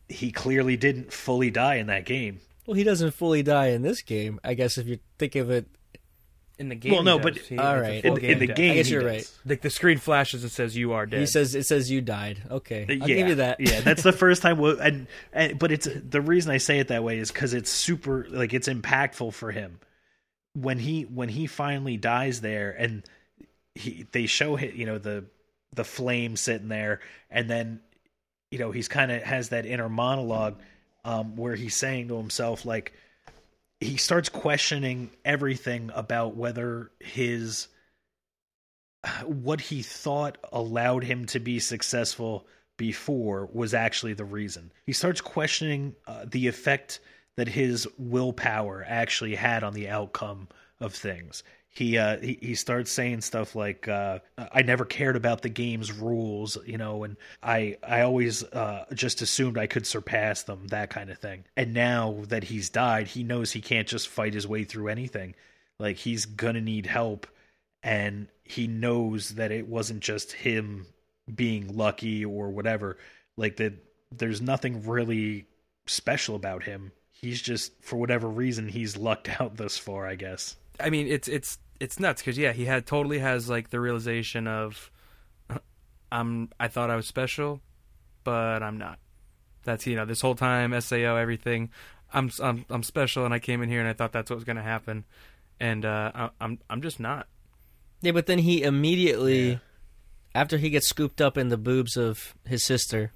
[0.10, 2.40] He clearly didn't fully die in that game.
[2.66, 4.40] Well, he doesn't fully die in this game.
[4.44, 5.68] I guess if you think of it
[6.58, 7.48] In the game, Well, no, he but- does.
[7.48, 8.02] He- All it's a right.
[8.04, 9.30] full in, in the game, I guess you're right.
[9.46, 11.20] the, the screen flashes and says you are dead.
[11.20, 12.42] He says it says you died.
[12.50, 13.60] Okay, I'll yeah, give you that.
[13.60, 14.58] yeah, that's the first time.
[14.58, 17.70] wo- And, and but it's the reason I say it that way is because it's
[17.70, 19.80] super like it's impactful for him
[20.54, 23.04] when he when he finally dies there, and
[23.74, 25.26] he they show him you know the
[25.74, 27.82] the flame sitting there, and then
[28.50, 30.58] you know he's kind of has that inner monologue
[31.04, 32.94] um, where he's saying to himself like
[33.80, 37.68] he starts questioning everything about whether his
[39.24, 44.72] what he thought allowed him to be successful before was actually the reason.
[44.86, 47.00] He starts questioning uh, the effect
[47.38, 50.48] that his willpower actually had on the outcome
[50.80, 51.44] of things.
[51.76, 55.92] He uh, he, he starts saying stuff like, uh, "I never cared about the game's
[55.92, 60.90] rules, you know, and I I always uh, just assumed I could surpass them, that
[60.90, 64.48] kind of thing." And now that he's died, he knows he can't just fight his
[64.48, 65.36] way through anything.
[65.78, 67.28] Like he's gonna need help,
[67.84, 70.88] and he knows that it wasn't just him
[71.34, 72.98] being lucky or whatever
[73.36, 73.74] like that
[74.12, 75.48] there's nothing really
[75.88, 80.56] special about him he's just for whatever reason he's lucked out thus far i guess
[80.80, 84.48] I mean, it's it's it's nuts because yeah, he had totally has like the realization
[84.48, 84.92] of,
[86.12, 87.62] I'm I thought I was special,
[88.24, 89.00] but I'm not.
[89.64, 91.70] That's you know this whole time Sao everything,
[92.14, 94.44] I'm I'm I'm special and I came in here and I thought that's what was
[94.46, 95.06] gonna happen,
[95.60, 97.28] and uh, I, I'm I'm just not.
[98.02, 99.60] Yeah, but then he immediately,
[100.36, 103.12] after he gets scooped up in the boobs of his sister,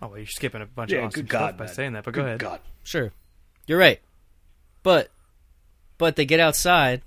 [0.00, 1.74] Oh, well, you're skipping a bunch yeah of awesome good god stuff by man.
[1.74, 2.40] saying that, but Good go ahead.
[2.40, 3.12] god sure,
[3.68, 4.00] you're right,
[4.82, 5.10] but,
[5.98, 7.02] but they get outside,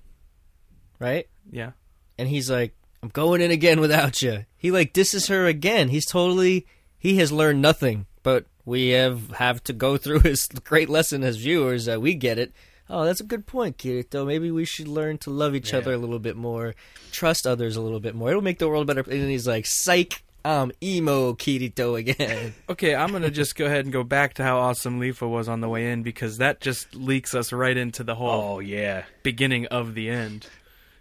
[0.99, 1.27] right?
[1.51, 1.71] Yeah,
[2.17, 5.89] And he's like, "I'm going in again without you." He like disses her again.
[5.89, 6.65] He's totally
[6.97, 11.37] he has learned nothing, but we have have to go through his great lesson as
[11.37, 11.87] viewers.
[11.87, 12.51] Uh, we get it.
[12.89, 14.25] Oh, that's a good point, Kirito.
[14.27, 15.79] Maybe we should learn to love each Yeah.
[15.79, 16.75] other a little bit more,
[17.11, 18.29] trust others a little bit more.
[18.29, 19.01] It'll make the world better.
[19.01, 23.93] And he's like, "Psych, I'm emo Kirito again." Okay, I'm gonna just go ahead and
[23.93, 27.33] go back to how awesome Leafa was on the way in because that just leaks
[27.35, 30.47] us right into the whole oh yeah beginning of the end.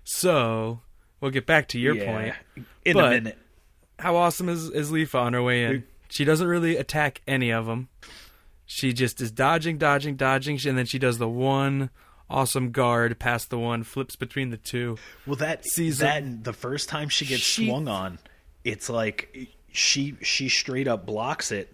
[0.04, 0.80] So
[1.20, 2.12] we'll get back to your Yeah.
[2.12, 2.66] point.
[2.84, 3.38] in But- a minute
[3.98, 5.84] How awesome is is Leafa on her way in?
[6.10, 7.88] She doesn't really attack any of them.
[8.66, 11.90] She just is dodging, dodging, dodging, and then she does the one
[12.28, 14.98] awesome guard past the one, flips between the two.
[15.26, 18.18] well that Sees that the first time she gets She- swung on
[18.64, 21.72] it's like she she straight up blocks it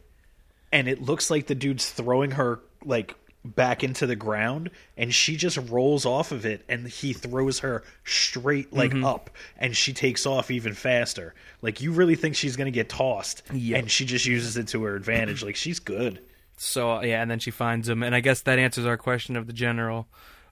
[0.73, 3.15] and it looks like the dude's throwing her like
[3.45, 7.83] back into the ground and she just rolls off of it and he throws her
[8.05, 9.05] straight like Mm-hmm.
[9.05, 13.43] up and she takes off even faster like you really think she's gonna get tossed
[13.53, 13.79] Yep.
[13.79, 16.21] and she just uses it to her advantage like she's good
[16.59, 19.47] So yeah, and then she finds him, and I guess that answers our question of
[19.47, 20.09] the general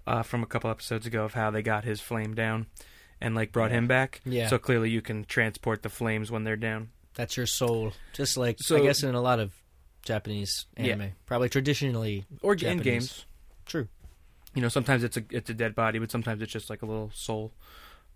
[0.06, 2.66] uh, from a couple episodes ago of how they got his flame down
[3.20, 4.22] and like brought him back.
[4.24, 4.48] Yeah.
[4.48, 6.88] So clearly, you can transport the flames when they're down.
[7.14, 7.92] That's your soul.
[8.14, 9.52] Just like So- I guess in a lot of
[10.08, 10.94] Japanese Yeah.
[10.94, 13.26] anime, probably traditionally Or in games,
[13.66, 13.88] True.
[14.54, 16.86] you know, sometimes it's a it's a dead body, but sometimes it's just like a
[16.86, 17.52] little soul.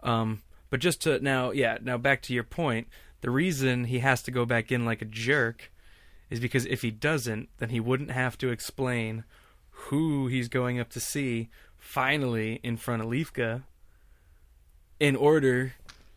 [0.03, 2.89] Um, but just to now, yeah, now back to your point.
[3.21, 5.71] The reason he has to go back in like a jerk
[6.29, 9.23] is because if he doesn't, then he wouldn't have to explain
[9.71, 13.63] who he's going up to see finally in front of Leafka
[14.99, 15.75] in order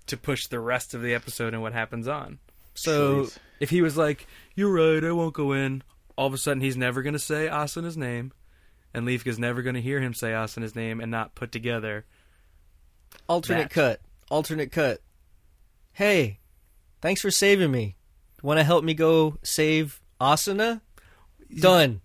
[0.08, 2.40] to push the rest of the episode and what happens on.
[2.76, 3.40] So Truth.
[3.60, 5.84] If he was like, "You're right, I won't go in,"
[6.16, 8.32] all of a sudden he's never going to say Asuna's name,
[8.94, 12.06] and Leafka's never going to hear him say Asuna's name and not put together.
[13.28, 13.72] Alternate That.
[13.72, 14.02] cut.
[14.30, 15.02] Alternate cut.
[15.94, 16.40] Hey,
[17.02, 17.96] thanks for saving me.
[18.42, 20.82] Want to help me go save Asuna?
[21.60, 22.02] Done.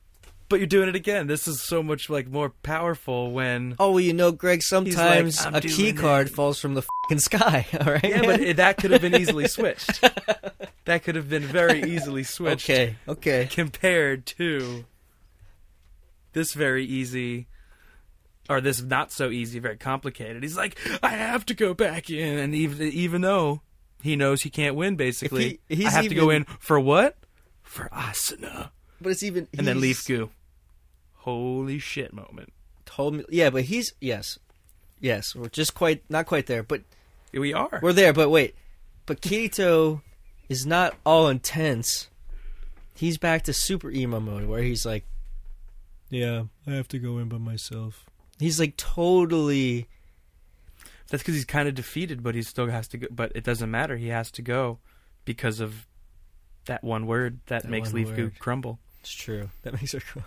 [0.51, 1.29] But you're doing it again.
[1.29, 3.77] This is so much like more powerful when.
[3.79, 4.63] Oh, well, you know, Greg.
[4.63, 7.67] Sometimes "I'm a key card it." falls from the fing sky.
[7.81, 8.05] All right.
[8.05, 10.01] Yeah, but that could have been easily switched.
[10.87, 12.69] that could have been very easily switched.
[12.69, 12.97] okay.
[13.09, 13.47] Okay.
[13.51, 14.85] compared to
[16.33, 17.47] this very easy
[18.49, 20.43] or this not so easy, very complicated.
[20.43, 23.63] He's like, I have to go back in, and even even though
[24.03, 27.17] he knows he can't win, basically, he- I have to go in for what?
[27.63, 28.71] For Asuna.
[29.01, 29.47] But it's even.
[29.57, 30.31] and then Leaf Goo.
[31.21, 32.13] Holy shit!
[32.13, 32.53] Moment.
[32.87, 33.25] Told me.
[33.29, 34.39] Yeah, but he's yes,
[35.01, 35.35] yes.
[35.35, 36.83] We're just quite not quite there, but
[37.33, 37.79] We are.
[37.83, 38.13] we're there.
[38.13, 38.55] But wait,
[39.07, 40.01] but Kirito
[40.49, 42.09] is not all intense.
[42.95, 45.05] He's back to super emo mode where he's like,
[46.09, 48.05] "Yeah, I have to go in by myself."
[48.39, 49.87] He's like totally.
[51.09, 53.09] That's because he's kind of defeated, but he still has to go.
[53.11, 53.97] But it doesn't matter.
[53.97, 54.79] He has to go
[55.25, 55.87] because of
[56.67, 58.39] that one word that, That makes Leaf Goo word.
[58.39, 58.79] crumble.
[59.01, 59.51] It's true.
[59.63, 60.23] That makes her cool.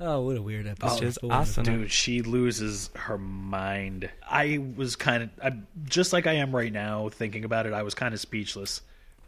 [0.00, 0.94] Oh, what a weird episode.
[0.94, 1.64] Which is awesome.
[1.64, 4.10] Dude, she loses her mind.
[4.28, 7.72] I was kind of, I, just like I am right now, thinking about it.
[7.72, 8.82] I was kind of speechless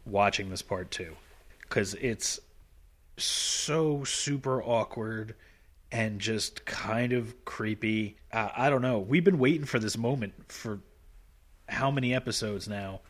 [0.05, 1.17] watching this part too,
[1.63, 2.41] because it's
[3.17, 5.35] so super awkward
[5.93, 8.17] and just kind of creepy.
[8.33, 8.99] Uh, I don't know.
[8.99, 10.81] We've been waiting for this moment for
[11.69, 13.01] how many episodes now?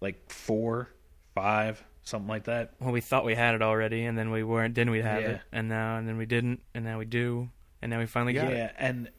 [0.00, 0.90] Like four,
[1.34, 2.72] five, something like that.
[2.80, 4.74] Well, we thought we had it already, and then we weren't.
[4.74, 5.28] Didn't we have Yeah.
[5.28, 7.50] it, and now and then we didn't, and now we do,
[7.82, 8.56] and now we finally got yeah, it.
[8.56, 9.10] Yeah, and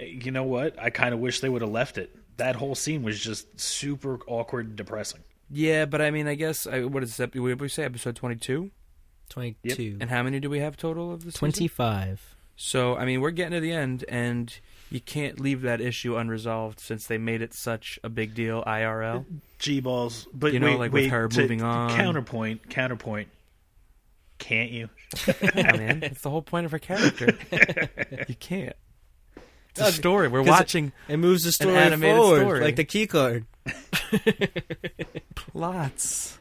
[0.00, 0.78] uh, you know what?
[0.78, 2.14] I kind of wish they would have left it.
[2.36, 5.20] That whole scene was just super awkward and depressing.
[5.50, 7.34] Yeah, but I mean, I guess I, what is that?
[7.34, 7.84] What did we say?
[7.84, 8.70] Episode twenty-two.
[9.30, 9.98] 22.
[10.00, 11.34] And how many do we have total of this?
[11.34, 12.34] 25.
[12.56, 14.58] So I mean, we're getting to the end, and
[14.90, 18.62] you can't leave that issue unresolved since they made it such a big deal.
[18.64, 19.24] IRL.
[19.58, 21.90] G balls, but You know, wait, like with wait, her to- moving on.
[21.96, 23.28] Counterpoint, counterpoint.
[24.38, 24.88] Can't you?
[25.54, 27.36] yeah, man, it's the whole point of her character.
[28.28, 28.74] you can't.
[29.70, 30.28] It's a story.
[30.28, 32.60] We're 'cause it- watching It moves the story animated forward, story.
[32.60, 33.44] like the key card.
[35.34, 36.38] plots.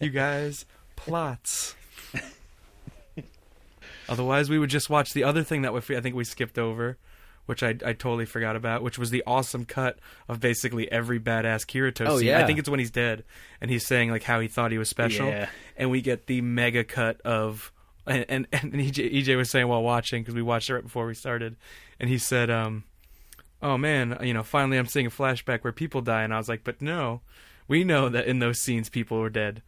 [0.00, 1.74] you guys, plots.
[4.08, 6.98] Otherwise, we would just watch the other thing that we, I think we skipped over,
[7.46, 11.66] which I, I totally forgot about, which was the awesome cut of basically every badass
[11.66, 12.28] Kirito Oh, scene.
[12.28, 12.38] yeah.
[12.42, 13.24] I think it's when he's dead,
[13.60, 15.48] and he's saying like how he thought he was special, Yeah.
[15.76, 17.72] and we get the mega cut of.
[18.06, 21.06] And and, and EJ, EJ was saying while watching because we watched it right before
[21.06, 21.54] we started,
[22.00, 22.82] and he said, um,
[23.62, 26.48] "Oh man, you know, finally I'm seeing a flashback where people die," and I was
[26.48, 27.20] like, "But no,
[27.68, 29.62] we know that in those scenes people were dead,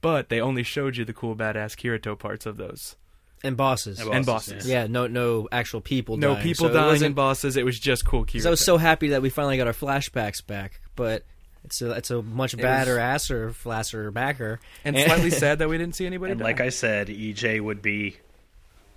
[0.00, 2.94] but they only showed you the cool badass Kirito parts of those
[3.42, 4.00] And bosses.
[4.00, 4.68] And and bosses, bosses.
[4.68, 6.42] Yeah, no no actual people No dying.
[6.42, 7.56] people So it dying wasn't- and bosses.
[7.56, 8.32] It was just cool Kirito.
[8.34, 11.24] 'cause I was so happy that we finally got our flashbacks back, but
[11.64, 14.60] it's a it's a much badder was- asser flasser backer.
[14.84, 16.32] and slightly sad that we didn't see anybody.
[16.32, 16.44] And die.
[16.44, 18.16] like I said, EJ would be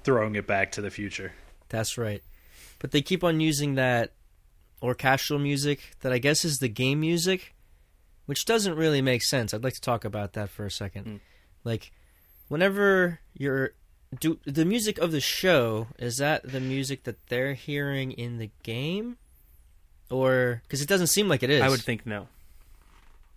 [0.04, 1.32] throwing it back to the future.
[1.70, 2.22] That's right.
[2.80, 4.12] But they keep on using that
[4.82, 7.54] orchestral music that I guess is the game music,
[8.26, 9.54] which doesn't really make sense.
[9.54, 11.06] I'd like to talk about that for a second.
[11.06, 11.20] Mm.
[11.64, 11.94] Like,
[12.50, 13.72] whenever you're
[14.20, 18.50] do the music of the show is that the music that they're hearing in the
[18.64, 19.18] game,
[20.10, 21.62] or because it doesn't seem like it is.
[21.62, 22.28] I would think no.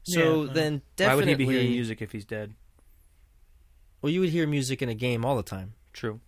[0.05, 0.45] so.
[0.45, 0.53] Yeah.
[0.53, 2.55] then Why would he be hearing music if he's dead?
[4.03, 5.75] well, you would hear music in a game all the time.
[5.93, 6.21] True.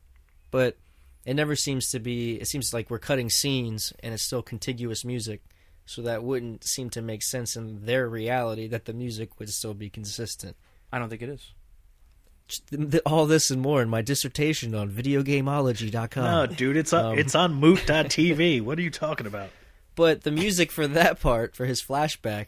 [0.50, 0.76] but
[1.24, 5.04] it never seems to be it seems like we're cutting scenes and it's still contiguous
[5.04, 5.42] music
[5.84, 9.74] so that wouldn't seem to make sense in their reality that the music would still
[9.74, 10.56] be consistent
[10.90, 11.52] I don't think it is.
[12.48, 16.92] Just th- th- all this and more in my dissertation on videogameology.com No, dude, it's
[16.92, 18.62] on Um, it's on Moot.tv.
[18.62, 19.50] what are you talking about?
[19.94, 22.46] but the music for that part for his flashback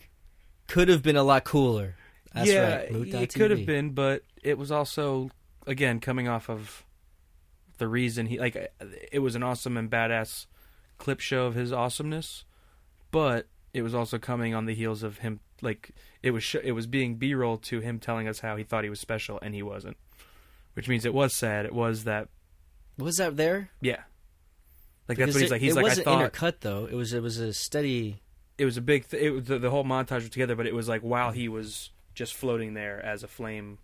[0.69, 1.97] could have been a lot cooler
[2.33, 3.23] That's yeah, right Moot.tv.
[3.23, 5.31] it could have been, but it was also
[5.67, 6.85] again coming off of
[7.79, 8.57] the reason he like
[9.13, 10.47] it was an awesome and badass
[10.99, 12.45] clip show of his awesomeness,
[13.11, 15.91] but it was also coming on the heels of him like
[16.23, 18.91] it was sh- it was being b-roll to him telling us how he thought he
[18.91, 19.97] was special and he wasn't,
[20.75, 21.65] which means it was sad.
[21.67, 22.29] It was that
[22.99, 24.03] was that there yeah,
[25.09, 25.61] like Because that's what he's it- like.
[25.61, 28.21] He's it like I wasn't thought intercut though it was it was a steady
[28.59, 30.75] it was a big th- it was the, the whole montage was together, but it
[30.75, 33.79] was like while he was just floating there as a flame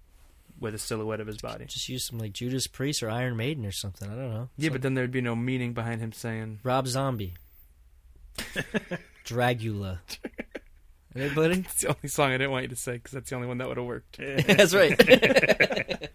[0.61, 1.65] with a silhouette of his body.
[1.67, 4.71] just use some like Judas Priest or Iron Maiden or something I don't know Yeah,
[4.71, 7.35] but then there'd be no meaning behind him saying Rob Zombie.
[9.25, 9.99] Dragula.
[11.17, 11.61] Anybody?
[11.61, 13.59] it's the only song I didn't want you to say because that's the only one
[13.59, 14.19] that would have worked.
[14.19, 14.97] That's right.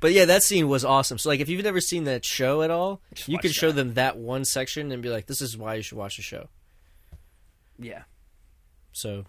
[0.00, 1.18] but yeah, that scene was awesome.
[1.18, 3.74] So like if you've never seen that show at all, you watch could show that.
[3.76, 6.48] them that one section and be like, This is why you should watch the show.
[7.78, 8.02] Yeah,
[8.92, 9.24] So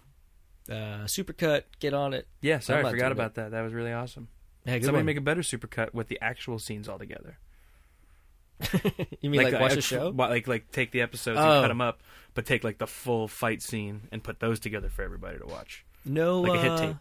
[0.70, 2.26] uh Supercut, get on it.
[2.40, 2.60] yeah.
[2.60, 3.50] Sorry, I'm I not forgot doing about that.
[3.50, 4.28] That was really awesome.
[4.64, 5.06] Yeah, good Somebody one.
[5.06, 7.38] make a better supercut with the actual scenes all together.
[9.20, 10.08] you mean like, uh, watch uh, the show?
[10.16, 11.42] Like like take the episodes Oh.
[11.42, 12.00] and cut them up,
[12.34, 15.84] but take like the full fight scene and put those together for everybody to watch,
[16.04, 16.96] No like a hit uh, tape.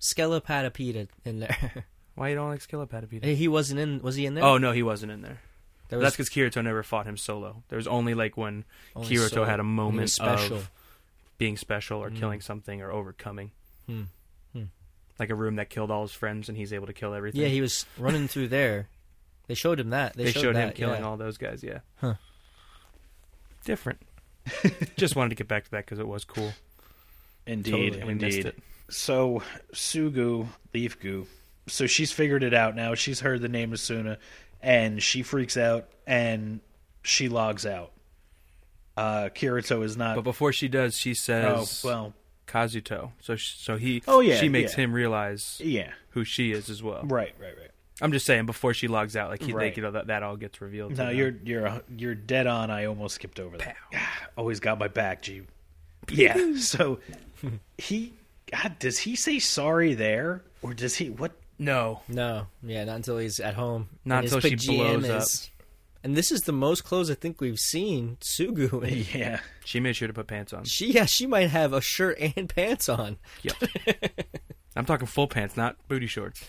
[0.00, 1.84] Skelepatapita in there.
[2.14, 3.34] Why you don't like Skillapatapita?
[3.34, 4.44] He wasn't in was he in there?
[4.44, 5.40] Oh no, he wasn't in there.
[5.88, 7.62] there That's because Kirito never fought him solo.
[7.68, 8.64] There was only like when
[8.94, 9.46] only Kirito solo.
[9.46, 10.56] had a moment special.
[10.58, 10.70] of
[11.38, 12.18] being special or Mm.
[12.18, 13.50] killing something or overcoming.
[13.86, 14.02] Hmm.
[14.52, 14.64] Hmm.
[15.18, 17.40] Like a room that killed all his friends and he's able to kill everything.
[17.40, 18.88] Yeah, he was running through there.
[19.52, 20.16] They showed him that.
[20.16, 21.06] They, they, showed, him that, killing yeah.
[21.06, 21.62] all those guys.
[21.62, 21.80] Yeah.
[21.96, 22.14] Huh.
[23.66, 24.00] Different.
[24.96, 26.54] Just wanted to get back to that because it was cool.
[27.46, 28.46] Indeed, and we missed indeed.
[28.46, 28.62] it.
[28.88, 29.42] So
[29.74, 31.26] Sugu, Leaf Goo.
[31.66, 32.94] So she's figured it out now.
[32.94, 34.16] She's heard the name Asuna,
[34.62, 36.60] and she freaks out and
[37.02, 37.92] she logs out.
[38.96, 40.16] Uh, Kirito is not.
[40.16, 42.14] But before she does, she oh says well,
[42.46, 43.10] Kazuto.
[43.20, 44.84] So sh- so he Oh, yeah, she makes yeah.
[44.84, 47.02] him realize yeah, who she is as well.
[47.04, 47.70] right, right, right.
[48.02, 49.66] I'm just saying before she logs out, like he, Right.
[49.68, 50.96] like, you know that that all gets revealed.
[50.98, 52.70] No, you're you're you're dead on.
[52.70, 53.76] I almost skipped over that.
[54.36, 55.42] Always got my back, G.
[56.10, 56.36] Yeah.
[56.58, 56.98] So
[57.78, 58.12] he
[58.50, 61.32] God, does he say sorry there, or does he what?
[61.58, 62.00] no.
[62.08, 63.88] No, yeah, not until he's at home.
[64.04, 65.50] Not in his until she blows pajamas.
[66.04, 69.06] And this is the most clothes I think we've seen Sugu in.
[69.20, 69.38] Yeah.
[69.64, 70.64] She made sure to put pants on.
[70.64, 73.18] She yeah, she might have a shirt and pants on.
[73.42, 73.56] Yep.
[74.74, 76.42] I'm talking full pants, not booty shorts.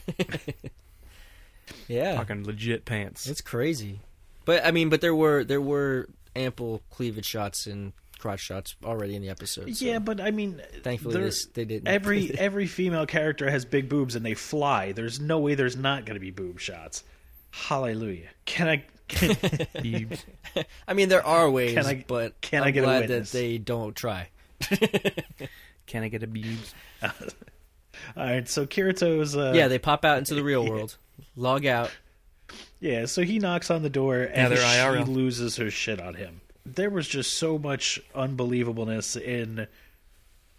[1.88, 3.28] Yeah, fucking legit pants.
[3.28, 4.00] it's crazy.
[4.46, 9.16] But I mean, but there were there were ample cleavage shots and crotch shots already
[9.16, 9.76] in the episode.
[9.76, 11.88] so Yeah, but I mean, thankfully there- this, they didn't.
[11.88, 14.92] every every female character has big boobs and they fly.
[14.92, 17.04] There's no way there's not going to be boob shots.
[17.52, 18.30] Hallelujah.
[18.46, 18.84] Can I?
[19.10, 19.38] Can,
[20.88, 23.32] I mean, there are ways, Can I- but can I'm I get glad witness?
[23.32, 24.30] that they don't try.
[25.86, 26.74] Can I get a boobs?
[27.02, 27.12] all
[28.16, 28.48] right.
[28.48, 29.36] So Kirito's.
[29.36, 30.98] Uh, yeah, they pop out into the real world,
[31.36, 31.92] log out.
[32.80, 35.08] Yeah, so he knocks on the door and they're she IRL.
[35.08, 36.42] loses her shit on him.
[36.66, 39.68] There was just so much unbelievableness in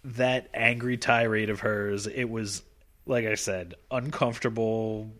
[0.03, 2.07] that angry tirade of hers.
[2.07, 2.63] It was,
[3.05, 5.11] like I said, uncomfortable,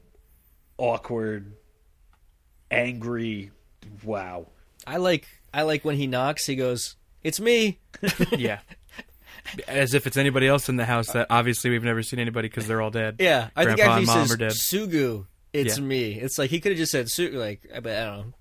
[0.78, 1.54] awkward,
[2.70, 3.52] angry.
[4.04, 4.48] Wow.
[4.86, 6.46] I like I like when he knocks.
[6.46, 7.80] He goes, "It's me."
[8.32, 8.60] yeah.
[9.68, 12.68] As if it's anybody else in the house that obviously we've never seen anybody because
[12.68, 13.18] they're all dead.
[13.20, 14.52] Yeah, I think Grandpa after and he mom says are dead.
[14.52, 15.84] Sugu, it's Yeah.
[15.84, 16.14] me.
[16.14, 17.34] It's like he could have just said Sugu.
[17.36, 18.34] Like, I but I don't know.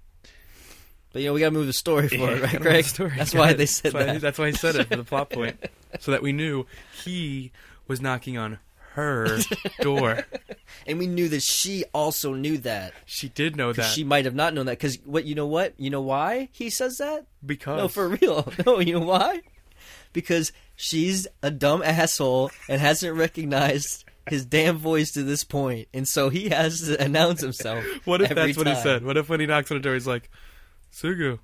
[1.12, 2.82] But you know, we got to move the story for it, right, Gotta Greg?
[2.84, 3.12] the story.
[3.16, 4.20] That's why they said that's why, that.
[4.20, 5.56] That's why he said it for the plot point,
[6.00, 6.66] so that we knew
[7.04, 7.52] he
[7.86, 8.58] was knocking on
[8.94, 9.38] her
[9.80, 10.24] door.
[10.86, 12.94] And we knew that she also knew that.
[13.06, 14.72] She did know 'Cause that She might have not known that.
[14.78, 15.24] Because what?
[15.24, 15.74] You know what?
[15.78, 17.26] You know why he says that?
[17.44, 18.52] because No, for real.
[18.66, 19.42] No, you know why?
[20.12, 26.08] Because she's a dumb asshole and hasn't recognized his damn voice to this point, and
[26.08, 27.84] so he has to announce himself.
[28.04, 29.04] What if that's what he said?
[29.04, 30.30] What if when he knocks on the door, he's like,
[30.92, 31.38] "Sugu,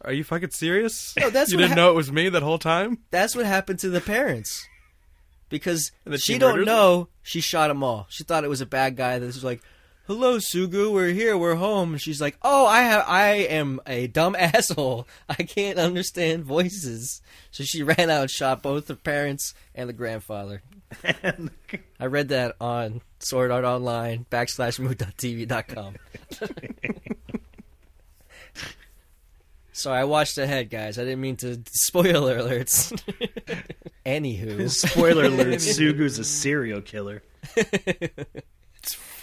[0.00, 1.14] are you fucking serious?
[1.18, 3.78] No, that's you didn't hap- know it was me that whole time." That's what happened
[3.80, 4.66] to the parents.
[5.48, 8.06] Because she, she don't know, she shot them all.
[8.08, 9.62] She thought it was a bad guy This was like,
[10.06, 14.36] "Hello, Sugu, we're here, we're home." She's like, "Oh, I have, I am a dumb
[14.38, 15.06] asshole.
[15.28, 19.92] I can't understand voices." So she ran out and shot both the parents and the
[19.92, 20.62] grandfather.
[21.22, 21.50] And
[22.00, 25.96] I read that on Sword Art Online backslash mood.tv.com.
[29.72, 30.98] Sorry, I watched ahead, guys.
[30.98, 32.98] I didn't mean to spoiler alerts.
[34.06, 37.22] Anywho, spoiler alert: Sugu's a serial killer.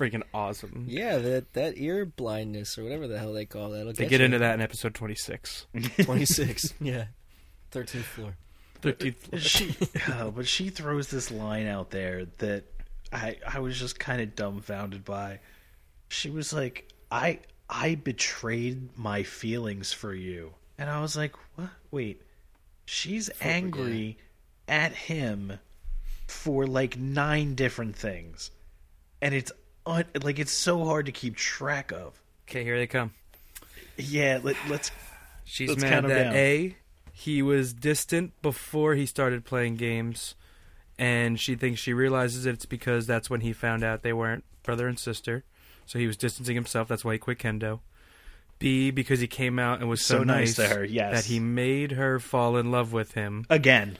[0.03, 0.85] It's freaking awesome.
[0.87, 3.95] yeah, that that ear blindness or whatever the hell they call that.
[3.95, 5.65] They get into that in episode twenty six.
[6.03, 6.73] twenty six.
[6.81, 7.05] yeah,
[7.71, 8.35] thirteenth floor.
[8.81, 9.39] Thirteenth.
[9.39, 9.75] she
[10.09, 12.65] oh, but she throws this line out there that
[13.11, 15.39] I I was just kind of dumbfounded by.
[16.09, 17.39] She was like, "I
[17.69, 21.69] I betrayed my feelings for you," and I was like, "What?
[21.91, 22.21] Wait."
[22.85, 24.17] She's angry
[24.67, 25.57] at him
[26.27, 28.51] for like nine different things,
[29.21, 29.53] and it's
[29.85, 32.19] un- like it's so hard to keep track of.
[32.47, 33.11] Okay, here they come.
[33.97, 34.91] Yeah, let, let's
[35.45, 36.35] She's Let's mad count 'em that down.
[36.35, 36.75] A,
[37.11, 40.35] he was distant before he started playing games,
[40.97, 44.87] and she thinks she realizes it's because that's when he found out they weren't brother
[44.87, 45.43] and sister,
[45.85, 46.87] so he was distancing himself.
[46.87, 47.79] That's why he quit kendo.
[48.59, 51.13] B, because he came out and was so, So nice to her, yes.
[51.13, 53.45] that he made her fall in love with him.
[53.49, 53.97] again.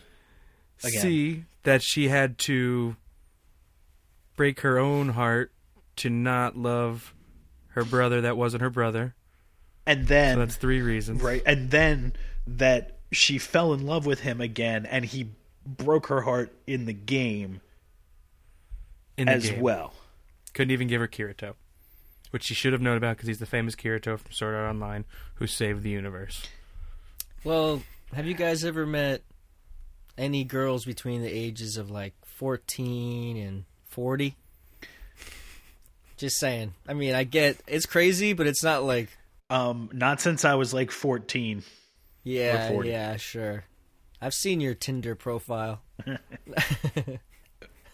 [0.83, 1.01] Again.
[1.01, 2.95] C, that she had to
[4.35, 5.51] break her own heart
[5.97, 7.13] to not love
[7.69, 9.15] her brother that wasn't her brother.
[9.85, 11.21] And then So that's three reasons.
[11.21, 11.41] Right.
[11.45, 12.13] And then
[12.47, 15.29] that she fell in love with him again and he
[15.65, 17.61] broke her heart in the game
[19.17, 19.61] In the as game.
[19.61, 19.93] well.
[20.53, 21.55] Couldn't even give her Kirito,
[22.31, 25.05] which she should have known about because he's the famous Kirito from Sword Art Online
[25.35, 26.45] who saved the universe.
[27.43, 27.81] Well,
[28.13, 29.23] have you guys ever met
[30.17, 34.35] any girls between the ages of like 14 and 40?
[36.23, 36.73] Just saying.
[36.87, 39.09] I mean, I get it's crazy, but it's not like
[39.49, 41.63] Um not since I was like 14.
[42.23, 43.65] yeah, yeah, sure.
[44.21, 45.81] I've seen your Tinder profile.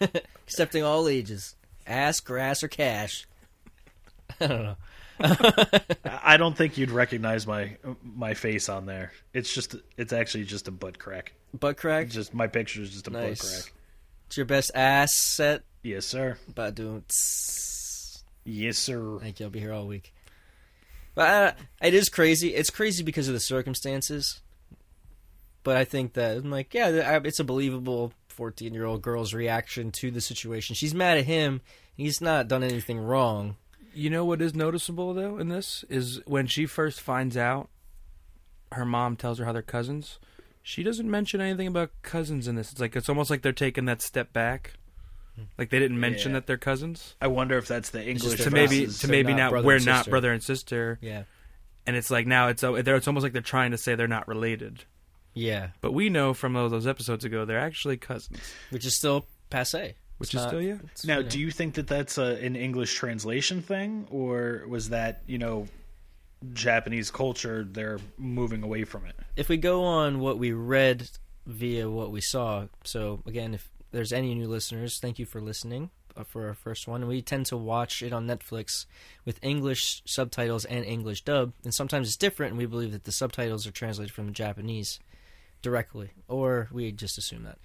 [0.46, 1.56] Accepting all ages.
[1.88, 3.26] Ass, grass, or cash.
[4.40, 4.76] I don't know.
[6.04, 9.10] I don't think you'd recognize my my face on there.
[9.34, 11.32] It's just it's actually just a butt crack.
[11.58, 12.06] Butt crack.
[12.06, 13.72] It's just my picture is just a butt crack.
[14.28, 15.62] It's your best ass set.
[15.82, 16.38] Yes, sir.
[16.48, 17.02] About doing.
[17.08, 17.79] tss.
[18.44, 19.18] Yes, sir.
[19.20, 19.46] Thank you.
[19.46, 20.14] I'll be here all week.
[21.14, 22.54] But uh, it is crazy.
[22.54, 24.40] It's crazy because of the circumstances.
[25.62, 29.90] But I think that I'm like, yeah, it's a believable 14 year old girl's reaction
[29.92, 30.74] to the situation.
[30.74, 31.60] She's mad at him.
[31.94, 33.56] He's not done anything wrong.
[33.92, 37.68] You know what is noticeable though in this is when she first finds out
[38.72, 40.18] her mom tells her how they're cousins.
[40.62, 42.70] She doesn't mention anything about cousins in this.
[42.72, 44.74] It's like it's almost like they're taking that step back.
[45.58, 46.38] Like they didn't mention Yeah.
[46.40, 47.14] that they're cousins.
[47.20, 50.32] I wonder if that's the English To maybe to maybe not now we're not brother
[50.32, 51.22] and sister, Yeah.
[51.86, 54.84] and it's like now it's it's almost like they're trying to say they're not related.
[55.32, 55.68] Yeah.
[55.80, 59.94] But we know from all those episodes ago they're actually cousins, Which is still passe.
[60.18, 60.78] which It's is not- still yeah.
[61.04, 61.28] Now, you know.
[61.28, 65.68] do you think that that's a, an English translation thing, or was that you know
[66.52, 67.64] Japanese culture?
[67.70, 69.16] They're moving away from it.
[69.36, 71.08] if we go on what we read
[71.46, 75.90] via what we saw, so again, if there's any new listeners, thank you for listening
[76.16, 77.06] uh, for our first one.
[77.06, 78.86] We tend to watch it on Netflix
[79.24, 83.12] with English subtitles and English dub, and sometimes it's different, and we believe that the
[83.12, 84.98] subtitles are translated from the Japanese
[85.62, 87.58] directly, or we just assume that.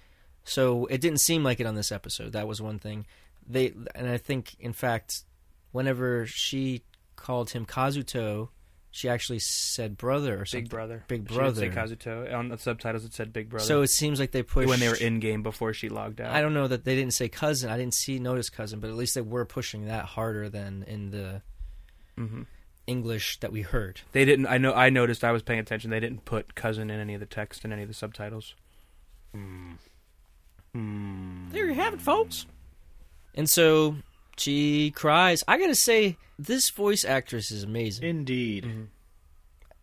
[0.44, 2.32] So it didn't seem like it on this episode.
[2.32, 3.06] That was one thing.
[3.48, 5.24] They and I think, in fact,
[5.72, 6.82] whenever she
[7.16, 8.50] called him Kazuto,
[8.90, 10.64] she actually said brother or something.
[10.64, 11.96] Big brother, Big She didn't say brother.
[11.96, 13.04] Kazuto on the subtitles.
[13.04, 13.66] It said Big brother.
[13.66, 16.34] So it seems like they pushed when they were in game before she logged out.
[16.34, 17.70] I don't know that they didn't say cousin.
[17.70, 21.10] I didn't see notice cousin, but at least they were pushing that harder than in
[21.10, 21.42] the
[22.16, 22.42] hmm
[22.86, 24.00] English that we heard.
[24.12, 24.46] They didn't.
[24.46, 24.72] I know.
[24.72, 25.24] I noticed.
[25.24, 25.90] I was paying attention.
[25.90, 28.54] They didn't put cousin in any of the text in any of the subtitles.
[30.72, 32.46] There you have it, folks.
[33.34, 33.96] And so
[34.36, 35.42] she cries.
[35.48, 38.64] I gotta say, this voice actress is amazing Indeed.
[38.64, 38.82] Mm-hmm.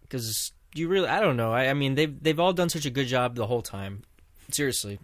[0.04, 1.52] because you really, I don't know.
[1.52, 4.04] I, I mean, they've they've all done such a good job the whole time,
[4.52, 5.00] seriously.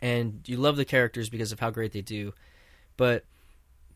[0.00, 2.34] And you love the characters because of how great they do,
[2.96, 3.24] but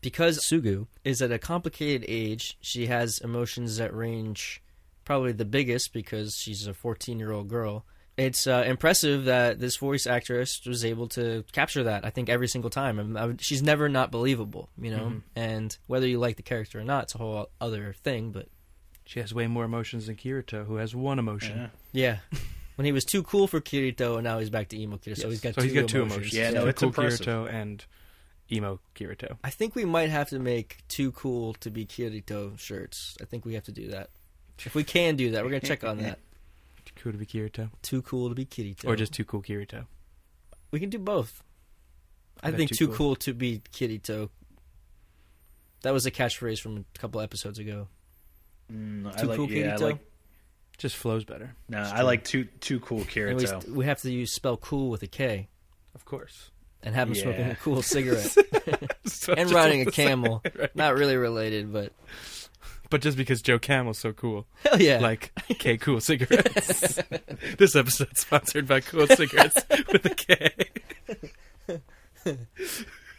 [0.01, 4.61] because Sugu is at a complicated age, she has emotions that range
[5.03, 7.85] probably the biggest because she's a 14 year old girl.
[8.17, 12.03] It's uh, impressive that this voice actress was able to capture that.
[12.03, 15.05] I think every single time, I mean, I would- she's never not believable, you know.
[15.05, 15.21] Mhm.
[15.35, 18.31] And whether you like the character or not, it's a whole other thing.
[18.31, 18.47] But
[19.05, 21.69] She has way more emotions than Kirito, who has one emotion.
[21.93, 22.19] Yeah.
[22.31, 22.37] yeah,
[22.75, 25.29] when he was too cool for Kirito, and now he's back to emo Kirito, so
[25.29, 26.33] he's got so two he's got two emotions.
[26.33, 26.33] emotions.
[26.33, 27.25] Yeah, no, Too it's cool impressive.
[27.25, 27.85] Kirito and
[28.51, 29.37] emo Kirito.
[29.43, 33.15] I think we might have to make too cool to be Kirito shirts.
[33.21, 34.09] I think we have to do that.
[34.65, 36.19] If we can do that, we're gonna check on that.
[36.95, 39.85] Too cool to be Kirito, Too cool to be Kirito, or just too cool Kirito.
[40.71, 41.43] we can do both.
[42.43, 42.95] I I think too too cool.
[42.95, 44.29] cool to be Kirito.
[45.83, 47.87] That was a catchphrase from a couple episodes ago.
[48.71, 49.81] Mm, I Too like, cool yeah, I Kirito.
[49.81, 49.97] like.
[50.77, 51.55] Just flows better.
[51.69, 53.67] No, It's I like too too cool And we, Kirito.
[53.69, 55.47] we have to use spell cool with a K
[55.95, 56.51] Of course.
[56.83, 58.35] and have him smoking a cool cigarette
[59.35, 60.43] and riding a the same- camel.
[60.75, 61.93] Not really related, but
[62.89, 64.99] But just because Joe Camel's so cool, hell yeah.
[64.99, 66.99] like K Cool Cigarettes.
[67.57, 69.61] this episode's sponsored by Cool Cigarettes
[69.91, 70.53] with a K.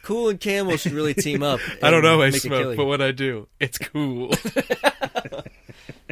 [0.03, 1.59] cool and Camel should really team up.
[1.83, 4.31] I don't know I smoke, but what I do, it's cool.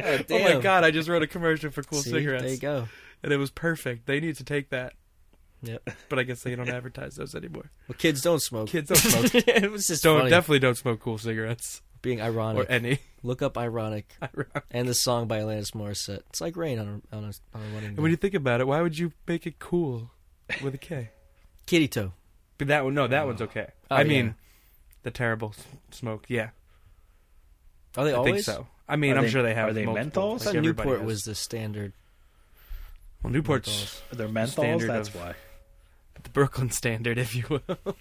[0.00, 2.44] Oh, oh my god, I just wrote a commercial for Cool See, Cigarettes.
[2.44, 2.88] There you go.
[3.22, 4.06] And it was perfect.
[4.06, 4.92] They need to take that.
[5.62, 5.90] Yep.
[6.08, 7.72] But I guess they don't advertise those anymore.
[7.88, 8.68] Well, kids don't smoke.
[8.68, 9.34] Kids don't smoke.
[9.48, 12.68] it was just don't funny definitely don't smoke cool cigarettes being ironic.
[12.68, 12.98] or any.
[13.22, 14.14] Look up ironic
[14.70, 16.22] and the song by Alanis Morissette.
[16.30, 18.60] It's like rain on a on a, on a running And when you think about
[18.60, 20.10] it, why would you make it cool
[20.62, 21.10] with a K?
[21.66, 22.12] Kitty toe.
[22.58, 23.68] But that one, no, that one's okay.
[23.90, 24.08] Oh, I yeah.
[24.08, 24.34] mean,
[25.02, 25.54] the terrible
[25.90, 26.24] smoke.
[26.28, 26.50] Yeah,
[27.96, 28.46] Are they I always?
[28.46, 28.66] think so.
[28.88, 29.68] I mean, Are I'm they- sure they have.
[29.68, 30.42] are they multiple, menthols?
[30.42, 31.06] I like thought Newport has.
[31.06, 31.92] was the standard.
[33.22, 34.00] Well, Newport's menthols.
[34.16, 34.48] They're menthols.
[34.48, 35.34] Standard That's of- why.
[36.22, 37.60] the Brooklyn standard, if you will.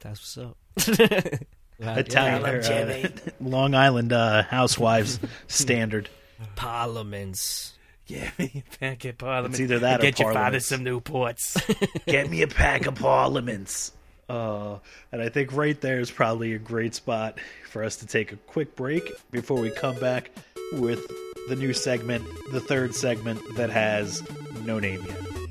[0.00, 0.56] That's what's up.
[1.80, 3.02] Wow, Italian, yeah.
[3.02, 6.08] or, uh, Long Island uh, housewives standard.
[6.56, 7.74] Parliaments.
[8.06, 8.30] Yeah,
[8.80, 9.54] packet parliament.
[9.54, 10.66] It's either that or Get your father parliaments.
[10.66, 12.04] some Newports.
[12.06, 13.92] Get me a pack of parliaments.
[14.28, 14.78] Uh,
[15.12, 17.38] and I think right there is probably a great spot
[17.70, 20.30] for us to take a quick break before we come back
[20.72, 21.06] with
[21.48, 24.22] the new segment, the third segment that has
[24.64, 25.47] no name yet.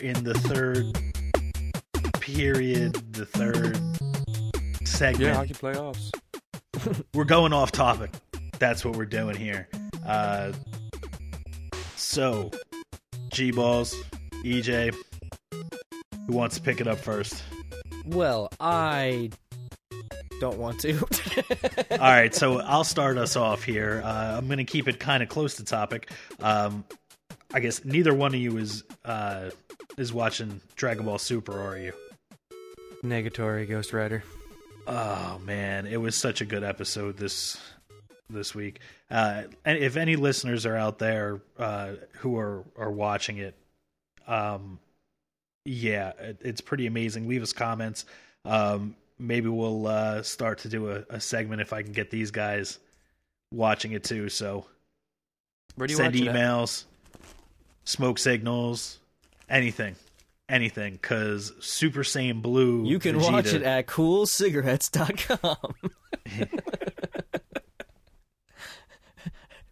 [0.00, 0.86] In the third
[2.20, 3.78] period, the third
[4.86, 5.24] segment.
[5.24, 6.10] Yeah, hockey playoffs.
[7.14, 8.10] we're going off topic.
[8.58, 9.68] That's what we're doing here.
[10.04, 10.52] Uh,
[11.96, 12.50] so,
[13.30, 13.94] G balls,
[14.44, 14.94] EJ,
[16.26, 17.42] who wants to pick it up first?
[18.06, 19.30] Well, I
[20.40, 20.98] don't want to.
[21.90, 24.02] All right, so I'll start us off here.
[24.04, 26.10] Uh, I'm going to keep it kind of close to topic.
[26.40, 26.84] Um,
[27.52, 29.50] I guess neither one of you is uh,
[29.96, 31.92] is watching Dragon Ball Super, are you?
[33.02, 34.22] Negatory Ghost Rider.
[34.86, 37.60] Oh man, it was such a good episode this
[38.30, 38.80] this week.
[39.10, 43.54] Uh, if any listeners are out there uh, who are are watching it,
[44.26, 44.78] um,
[45.64, 47.28] yeah, it, it's pretty amazing.
[47.28, 48.04] Leave us comments.
[48.44, 52.30] Um, maybe we'll uh, start to do a, a segment if I can get these
[52.30, 52.78] guys
[53.52, 54.28] watching it too.
[54.28, 54.66] So
[55.74, 56.84] Where do you send emails,
[57.84, 58.98] smoke signals,
[59.48, 59.96] anything,
[60.48, 60.94] anything.
[60.94, 65.74] Because Super Saiyan Blue, you can Vegeta- watch it at coolcigarettes.com.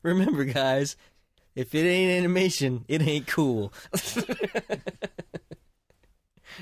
[0.02, 0.96] Remember, guys,
[1.54, 3.72] if it ain't animation, it ain't cool.
[3.94, 4.22] So-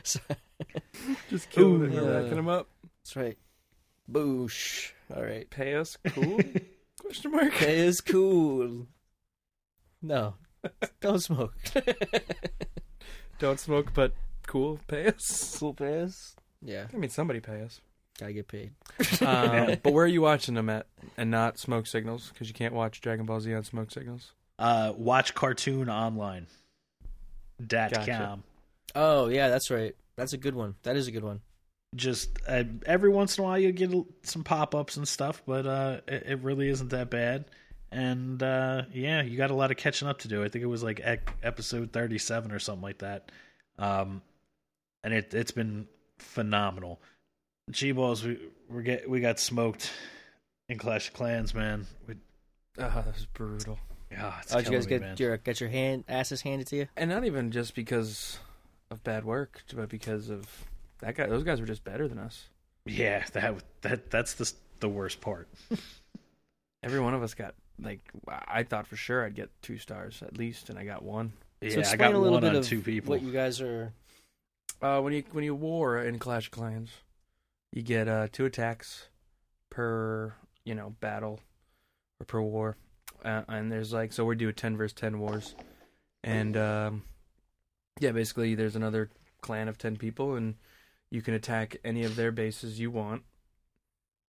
[1.31, 2.69] Just killing killing it, it, racking them up.
[3.03, 3.37] That's right.
[4.11, 4.93] Boosh.
[5.15, 5.49] All right.
[5.51, 6.41] Pay us cool?
[7.01, 7.47] Question mark.
[7.55, 8.87] Okay, it's cool.
[10.01, 10.35] No,
[11.01, 11.55] don't smoke.
[13.43, 14.12] Don't smoke, but
[14.47, 14.78] cool.
[14.86, 15.57] Pay us.
[15.59, 16.36] cool pass.
[16.64, 17.80] Yeah, I mean, somebody pay us.
[18.16, 18.70] gotta get paid.
[19.20, 20.86] Um, but where are you watching them at,
[21.16, 22.28] and not Smoke Signals?
[22.32, 24.30] Because you can't watch Dragon Ball Z on Smoke Signals.
[24.61, 26.47] Uh, watch cartoon online.
[27.66, 28.16] Dat Gotcha.
[28.16, 28.43] com.
[28.95, 29.97] Oh yeah, that's right.
[30.14, 30.76] That's a good one.
[30.84, 31.40] That is a good one.
[31.97, 35.66] Just uh, every once in a while you get some pop ups and stuff, but
[35.66, 37.47] uh, it, it really isn't that bad.
[37.93, 40.43] And uh, yeah, you got a lot of catching up to do.
[40.43, 43.30] I think it was like ec- episode thirty seven or something like that.
[43.78, 44.22] Um,
[45.05, 45.86] and it it's been
[46.18, 47.01] phenomenal.
[47.70, 48.38] G balls, we
[48.68, 49.93] we get we got smoked
[50.68, 51.86] in Clash of Clans, man.
[52.09, 52.14] We,
[52.78, 53.78] Oh, that was brutal.
[54.11, 55.16] Yeah, it's Oh, did you guys me, get man.
[55.18, 56.88] your get your hand asses handed to you?
[56.97, 58.38] And not even just because
[58.90, 60.47] of bad work, but because of
[61.01, 61.26] that guy.
[61.26, 62.49] Those guys were just better than us.
[62.86, 65.49] Yeah, that that that's the the worst part.
[66.82, 70.37] Every one of us got like I thought for sure I'd get two stars at
[70.37, 71.33] least, and I got one.
[71.61, 73.11] Yeah, so I got a little one bit on of two people.
[73.11, 73.93] what you guys are.
[74.80, 76.91] Uh, when you when you war in Clash of Clans,
[77.72, 79.09] you get uh, two attacks
[79.70, 81.41] per you know battle
[82.20, 82.76] or per war,
[83.24, 85.55] uh, and there's like so we do a ten versus ten wars,
[86.24, 87.05] and um,
[88.01, 89.11] yeah, basically there's another
[89.41, 90.57] clan of ten people, and
[91.11, 93.22] you can attack any of their bases you want.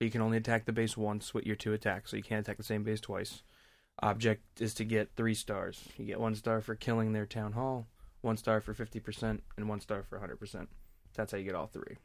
[0.03, 2.41] But you can only attack the base once with your two attacks, so you can't
[2.45, 3.45] attack the same base twice.
[4.03, 5.85] Object is to get three stars.
[5.97, 7.87] You get one star for killing their town hall,
[8.21, 10.67] one star for 50% and one star for 100%.
[11.15, 11.99] That's how you get all three.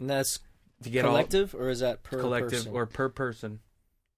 [0.00, 0.40] And that's
[0.82, 2.72] To get collective, or is that per collective person?
[2.72, 3.60] or per person,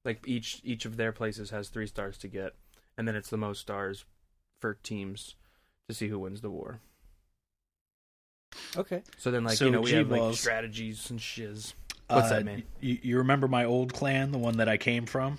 [0.03, 2.55] like each each of their places has 3 stars to get
[2.97, 4.07] and then it's the most stars
[4.63, 5.35] for teams
[5.91, 6.81] to see who wins the war.
[8.79, 9.03] okay?
[9.19, 11.75] So then like, So you know, we have like strategies and shiz.
[12.09, 12.63] What's Uh, that mean?
[12.81, 15.39] You, you remember my old clan, the one that I came from,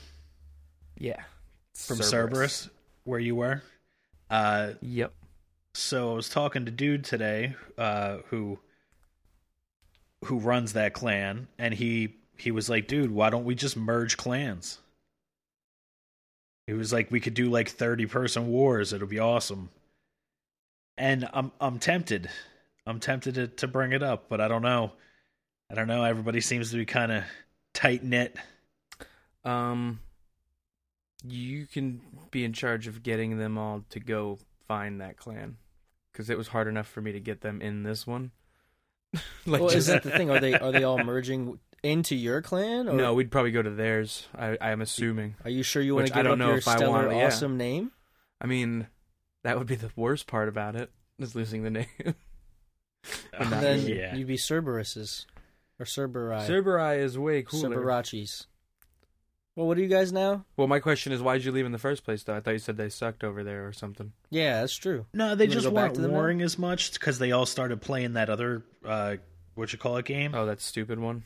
[0.97, 1.23] Yeah.
[1.73, 2.69] from Cerberus,
[3.03, 3.61] where you were?
[4.29, 5.13] Uh, Yep.
[5.73, 8.59] so I was talking to dude today, uh, who
[10.25, 14.17] who runs that clan, and he he was like, "Dude, why don't we just merge
[14.17, 14.79] clans?"
[16.65, 18.91] He was like, "We could do like thirty person wars.
[18.93, 19.69] It'll be awesome."
[20.97, 22.29] And I'm I'm tempted.
[22.85, 24.93] I'm tempted to, to bring it up, but I don't know.
[25.69, 26.03] I don't know.
[26.03, 27.23] Everybody seems to be kind of
[27.73, 28.35] tight knit.
[29.43, 29.99] Um,
[31.23, 32.01] you can
[32.31, 35.57] be in charge of getting them all to go find that clan,
[36.11, 38.31] because it was hard enough for me to get them in this one.
[39.45, 40.29] like, well, is that the thing?
[40.29, 42.87] Are they are they all merging into your clan?
[42.89, 44.27] Or no, we'd probably go to theirs.
[44.37, 45.35] I, I am assuming.
[45.43, 46.87] Are you sure you want Which to I give don't up know your if I
[46.87, 47.27] want- yeah.
[47.27, 47.91] awesome name?
[48.41, 48.87] I mean,
[49.43, 51.87] that would be the worst part about it is losing the name.
[53.39, 54.15] And Uh, then yeah.
[54.15, 55.25] you'd be Cerberus's
[55.79, 57.75] or Cerberai, Cerberai is way cooler.
[57.75, 58.45] Cerberachis.
[59.55, 60.45] Well, what are you guys now?
[60.55, 62.21] Well, my question is, why did you leave in the first place?
[62.21, 64.11] Though I thought you said they sucked over there or something.
[64.29, 65.07] Yeah, that's true.
[65.15, 68.13] No, they just go back weren't to warring as much because they all started playing
[68.13, 69.15] that other uh,
[69.55, 70.35] what you call it game.
[70.35, 71.23] Oh, that stupid one.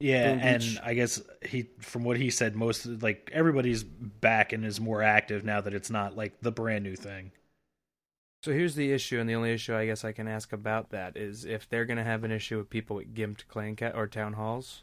[0.00, 0.78] yeah, Boom and Beach.
[0.82, 5.44] I guess he, from what he said, most like everybody's back and is more active
[5.44, 7.32] now that it's not like the brand new thing.
[8.44, 11.16] So here's the issue, and the only issue I guess I can ask about that
[11.16, 14.06] is if they're going to have an issue with people with gimped clan cat or
[14.06, 14.82] town halls,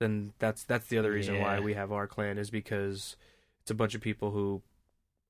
[0.00, 3.14] then that's that's the other reason why we have our clan is because
[3.62, 4.62] it's a bunch of people who,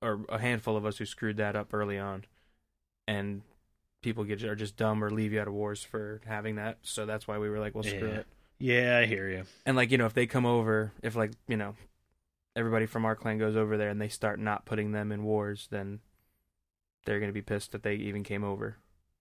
[0.00, 2.24] or a handful of us who screwed that up early on,
[3.06, 3.42] and
[4.00, 6.78] people get are just dumb or leave you out of wars for having that.
[6.80, 8.20] So that's why we were like, well, screw Yeah.
[8.20, 8.26] it.
[8.58, 9.44] Yeah, I hear you.
[9.66, 11.74] And like you know, if they come over, if like you know,
[12.56, 15.68] everybody from our clan goes over there and they start not putting them in wars,
[15.70, 16.00] then
[17.04, 18.76] they're gonna be pissed that they even came over.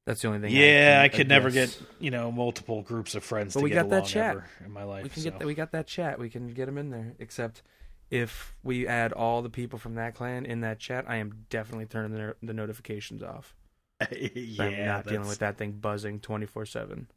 [0.06, 0.56] That's the only thing.
[0.56, 3.70] Yeah, I, can could never get you know multiple groups of friends But to we
[3.70, 4.38] get got that chat.
[4.66, 5.04] in my life.
[5.04, 5.30] We can so.
[5.30, 5.46] get that.
[5.46, 6.18] We got that chat.
[6.20, 7.14] We can get them in there.
[7.20, 7.62] Except
[8.10, 11.86] if we add all the people from that clan in that chat, I am definitely
[11.86, 13.56] turning the, the notifications off.
[14.12, 17.08] yeah, I'm not dealing with that thing buzzing twenty four seven.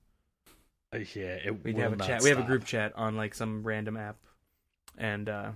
[0.92, 2.22] uh, Yeah, it We will have a not chat.
[2.22, 4.16] We have a group chat on like some random app,
[4.98, 5.52] and uh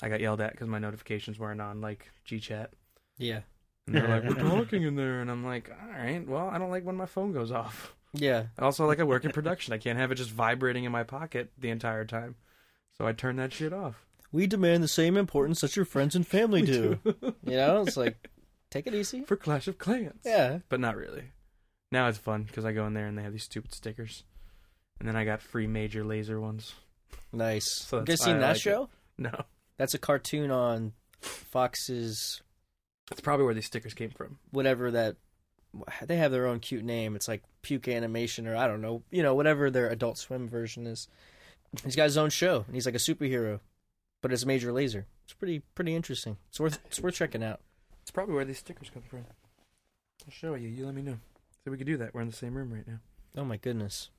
[0.00, 2.68] I got yelled at because my notifications weren't on like GChat.
[3.18, 3.40] Yeah.
[3.86, 6.70] And they're like, "We're talking in there," and I'm like, "All right, well, I don't
[6.70, 8.44] like when my phone goes off." Yeah.
[8.58, 11.50] Also, like I work in production, I can't have it just vibrating in my pocket
[11.58, 12.36] the entire time,
[12.96, 14.06] so I turn that shit off.
[14.32, 16.98] We demand the same importance that your friends and family do.
[17.04, 18.28] you know, it's like,
[18.70, 19.22] take it easy.
[19.22, 20.20] for Clash of Clans.
[20.24, 20.58] Yeah.
[20.68, 21.24] but not really.
[21.92, 24.24] Now it's fun because I go in there and they have these stupid stickers,
[24.98, 26.72] and then I got free Major Lazer ones.
[27.32, 27.70] Nice.
[27.70, 28.60] So you guys seen that like it.
[28.60, 28.88] show?
[29.18, 29.44] No,
[29.76, 32.42] That's a cartoon on Fox's
[33.08, 34.38] that's probably where these stickers came from.
[34.50, 35.16] whatever that
[36.06, 37.16] they have their own cute name.
[37.16, 40.86] It's like Puke Animation or I don't know, you know, whatever their Adult Swim version
[40.86, 41.08] is.
[41.82, 43.58] He's got his own show and he's like a superhero,
[44.22, 45.04] but it's Major Lazer.
[45.24, 46.36] It's pretty pretty interesting.
[46.48, 47.60] It's worth it's worth checking out.
[48.02, 49.24] It's probably where these stickers come from.
[50.24, 50.68] I'll show you.
[50.68, 51.18] You let me know.
[51.64, 52.14] So we could do that.
[52.14, 53.00] We're in the same room right now.
[53.36, 54.10] Oh my goodness.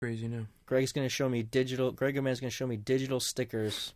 [0.00, 0.46] Crazy new.
[0.66, 1.92] Greg's gonna show me digital.
[1.92, 3.94] Greg Man's gonna show me digital stickers,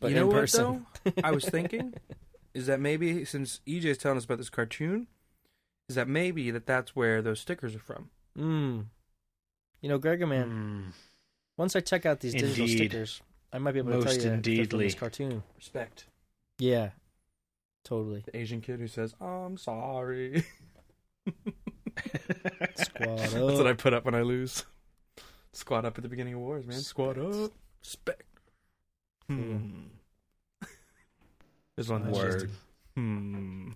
[0.00, 0.86] but you know in what person.
[1.04, 1.12] though?
[1.24, 1.94] I was thinking
[2.58, 5.06] is that maybe since EJ's telling us about this cartoon,
[5.88, 8.10] is that maybe that that's where those stickers are from?
[8.36, 8.86] Mm.
[9.80, 10.50] You know, Greg Man.
[10.50, 10.92] Mm.
[11.56, 14.38] Once I check out these digital stickers, I might be able to Most tell you
[14.38, 15.42] if they're from this cartoon.
[15.56, 16.06] Respect.
[16.58, 16.90] Yeah,
[17.84, 18.22] totally.
[18.26, 20.44] The Asian kid who says, "I'm sorry."
[22.76, 24.64] Squad That's what I put up when I lose.
[25.52, 26.78] Squad up at the beginning of wars, man.
[26.78, 27.52] Squad up.
[27.80, 28.22] Respect.
[29.28, 29.58] Hmm.
[31.78, 32.50] There's one that's Word.
[32.96, 33.68] hmm.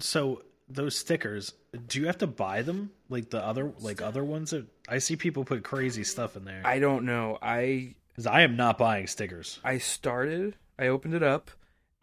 [0.00, 1.52] So those stickers,
[1.86, 4.52] do you have to buy them like the other like other ones?
[4.52, 6.62] That, I see people put crazy stuff in there.
[6.64, 7.36] I don't know.
[7.42, 9.60] I 'Cause I am not buying stickers.
[9.62, 10.56] I started.
[10.78, 11.50] I opened it up,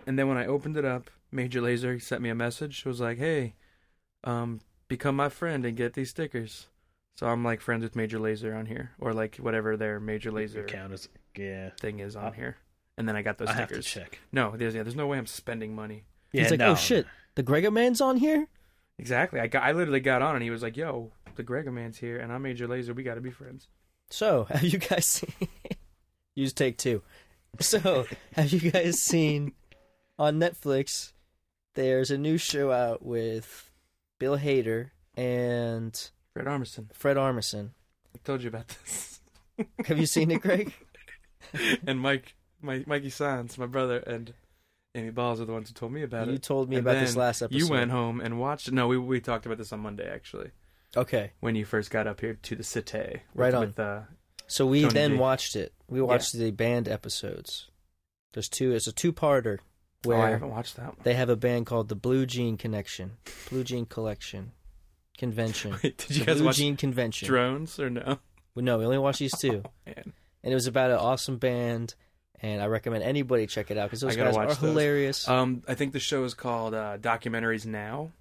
[0.06, 2.82] and then when I opened it up, Major Lazer sent me a message.
[2.82, 3.56] It was like, "Hey,
[4.24, 6.68] um, become my friend and get these stickers."
[7.16, 10.62] So I'm like friends with Major Lazer on here, or like whatever their Major Lazer
[10.62, 11.72] account is yeah.
[11.80, 12.58] thing is on here.
[12.98, 13.88] And then I got those I have to stickers.
[13.88, 14.20] check.
[14.32, 16.04] No, there's yeah, there's no way I'm spending money.
[16.32, 16.72] Yeah, He's like, no.
[16.72, 18.48] oh shit, the Greg Man's on here.
[19.00, 19.40] Exactly.
[19.40, 22.20] I got, I literally got on and he was like, "Yo, the Gregor man's here,
[22.20, 22.96] and I'm Major Lazer.
[22.96, 23.68] We got to be friends."
[24.12, 25.34] So, have you guys seen?
[26.36, 27.02] Use take two.
[27.60, 29.54] So, have you guys seen
[30.20, 31.14] on Netflix?
[31.76, 33.72] There's a new show out with
[34.20, 36.94] Bill Hader and Fred Armisen.
[36.94, 37.70] Fred Armisen.
[38.16, 39.20] I told you about this.
[39.86, 40.72] Have you seen it, Greg?
[41.88, 44.34] and Mike, my Mikey Sands, my brother, and
[44.96, 46.32] Amy Balls are the ones who told me about it.
[46.32, 47.58] You told me And about this then last episode.
[47.58, 48.72] You went home and watched.
[48.72, 50.52] No, we we talked about this on Monday actually.
[50.96, 53.62] Okay, When you first got up here to the city, with, Right on.
[53.62, 54.02] With, uh,
[54.46, 55.18] so we Tony then G.
[55.18, 55.74] watched it.
[55.90, 57.70] We watched the band episodes.
[58.34, 58.74] There's two.
[58.74, 59.58] It's a two-parter
[60.06, 60.98] oh, I haven't watched that one.
[61.04, 63.14] they have a band called the Blue Jean Connection,
[63.50, 64.52] Blue Jean Collection,
[65.18, 65.72] Convention.
[65.84, 67.28] Wait, did you The guys Blue watch Jean Convention.
[67.28, 68.20] drones or no?
[68.54, 69.64] Well, no, we only watched these two.
[69.86, 70.14] Man.
[70.44, 71.96] and it was about an awesome band
[72.44, 74.70] and i recommend anybody check it out because those I gotta guys watch are those.
[74.70, 78.12] hilarious Um, I think the show is called uh, Documentaries Now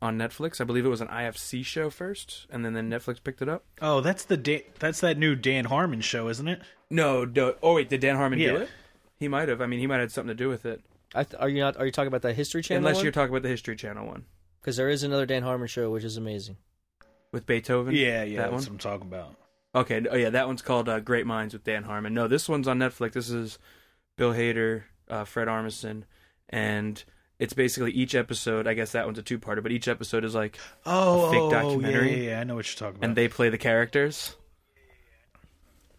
[0.00, 0.60] on Netflix.
[0.60, 3.64] I believe it was an IFC show first, and then, then Netflix picked it up.
[3.80, 6.60] Oh, that's the da- that's that new Dan Harmon show, isn't it?
[6.90, 7.54] No, no.
[7.62, 8.68] Oh wait, did Dan Harmon do it?
[9.20, 9.60] He might have.
[9.60, 10.82] I mean, he might have had something to do with it.
[11.14, 13.30] I th- are you not are you talking about that history channel Unless you're talking
[13.30, 14.24] about the History Channel one
[14.60, 16.56] because there is another dan harmon show which is amazing
[17.32, 17.94] with Beethoven.
[17.94, 18.60] Yeah, yeah, that that's one.
[18.62, 19.36] what I'm talking about.
[19.74, 20.02] Okay.
[20.10, 22.14] Oh yeah, that one's called uh, Great Minds with Dan Harmon.
[22.14, 23.12] No, this one's on Netflix.
[23.12, 23.58] This is
[24.16, 26.04] Bill Hader, uh, Fred Armisen,
[26.50, 27.02] and
[27.38, 28.66] it's basically each episode.
[28.66, 32.10] I guess that one's a two-parter, but each episode is like, Oh, fake oh, documentary.
[32.10, 33.06] Yeah, yeah, yeah, I know what you're talking about.
[33.06, 34.36] and they play the characters.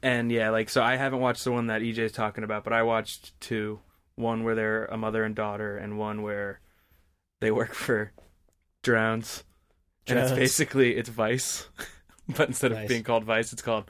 [0.02, 2.84] And yeah, like so, I haven't watched the one that EJ's talking about, but I
[2.84, 3.80] watched two.
[4.16, 6.60] One where they're a mother and daughter, and one where
[7.42, 8.12] they work for
[8.84, 9.44] DRONEZ.
[10.08, 11.68] And it's basically it's Vice,
[12.38, 13.90] but instead of being called Vice, it's called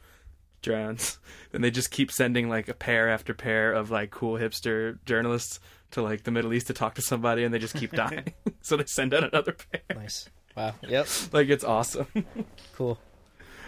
[0.62, 1.18] DRONEZ.
[1.54, 5.60] And they just keep sending like a pair after pair of like cool hipster journalists
[5.92, 8.34] to like the Middle East to talk to somebody, and they just keep dying.
[8.62, 9.82] so they send out another pair.
[9.96, 10.28] nice
[10.58, 12.08] wow yep Like it's awesome.
[12.76, 12.98] cool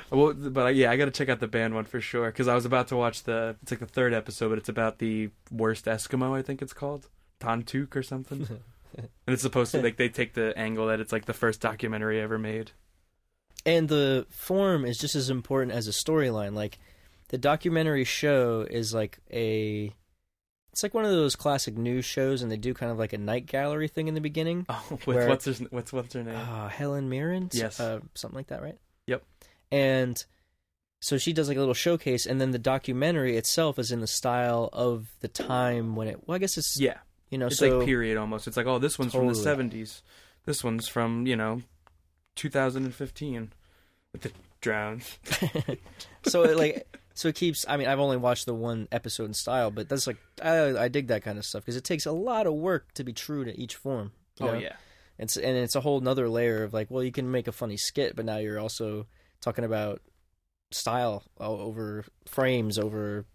[0.10, 2.48] Well, but uh, yeah, I got to check out the band one for sure because
[2.48, 3.56] I was about to watch the.
[3.62, 6.36] It's like the third episode, but it's about the worst Eskimo.
[6.38, 7.08] I think it's called
[7.40, 8.48] Tantuk or something.
[8.98, 12.20] and it's supposed to like they take the angle that it's like the first documentary
[12.22, 12.72] ever made.
[13.66, 16.54] And the form is just as important as a storyline.
[16.54, 16.80] Like
[17.30, 19.92] the documentary show is like a
[20.72, 23.18] it's like one of those classic news shows and they do kind of like a
[23.18, 24.66] night gallery thing in the beginning.
[24.70, 26.36] Oh, with, Where- what's her what's what's her name?
[26.36, 27.80] Uh, Helen Mirren, Yes.
[27.80, 28.78] uh, something like that, right?
[29.08, 29.24] Yep.
[29.72, 30.24] And
[31.02, 34.08] so she does like a little showcase, and then the documentary itself is in the
[34.08, 36.28] style of the time when it.
[36.28, 36.98] Well, I guess it's yeah,
[37.30, 38.48] you know, it's so like period almost.
[38.48, 40.02] It's like oh, this one's from the seventies.
[40.46, 41.62] This one's from you know,
[42.36, 43.54] 2015
[44.14, 44.32] with the
[44.62, 45.78] DRONEZ.
[46.28, 47.66] so it, like so it keeps.
[47.68, 50.88] I mean, I've only watched the one episode in style, but that's like I, I
[50.88, 53.44] dig that kind of stuff because it takes a lot of work to be true
[53.46, 54.12] to each form.
[54.40, 54.76] you Oh yeah,
[55.18, 57.78] It's and it's a whole nother layer of like, well, you can make a funny
[57.78, 59.08] skit, but now you're also
[59.42, 60.02] talking about
[60.72, 63.26] style o- over frames over.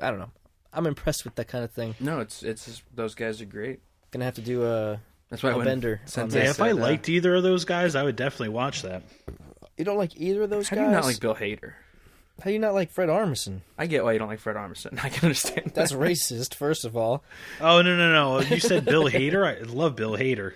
[0.00, 0.30] I don't know.
[0.72, 1.94] I'm impressed with that kind of thing.
[2.00, 3.80] no, it's it's those guys are great.
[4.10, 5.00] Gonna have to do a,
[5.30, 6.00] That's why a when bender.
[6.02, 8.82] on Sensei Yeah, if I uh, liked either of those guys, I would definitely watch
[8.82, 9.02] that.
[9.76, 10.84] You don't like either of those how guys?
[10.84, 11.72] do you not like Bill Hader?
[12.38, 13.60] How do you not like Fred Armisen?
[13.78, 14.98] I get why you don't like Fred Armisen.
[15.04, 15.72] I can understand.
[15.74, 15.98] That's that.
[15.98, 17.24] racist, first of all.
[17.60, 18.40] Oh no no no!
[18.40, 19.44] You said Bill Hader.
[19.44, 20.52] I love Bill Hader.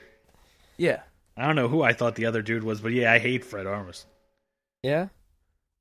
[0.77, 1.01] yeah.
[1.37, 3.65] I don't know who I thought the other dude was, but yeah, I hate Fred
[3.65, 4.05] Armisen.
[4.83, 5.09] Yeah.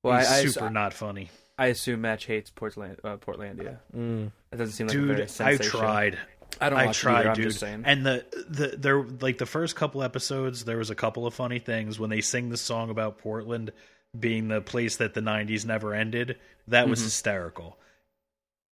[0.03, 3.79] Well, He's I, I, super not funny, I assume Match hates Portland, uh, Portlandia.
[3.93, 4.31] Mm.
[4.51, 5.23] That doesn't seem like a very dude.
[5.23, 5.79] I sensei show.
[5.79, 6.17] tried.
[6.61, 7.45] I don't I watch it tried, either, I'm dude.
[7.45, 7.83] just saying.
[7.85, 11.59] And the the there like the first couple episodes, there was a couple of funny
[11.59, 13.71] things when they sing the song about Portland
[14.19, 16.37] being the place that the '90s never ended.
[16.67, 17.03] That was Mhm.
[17.05, 17.77] hysterical.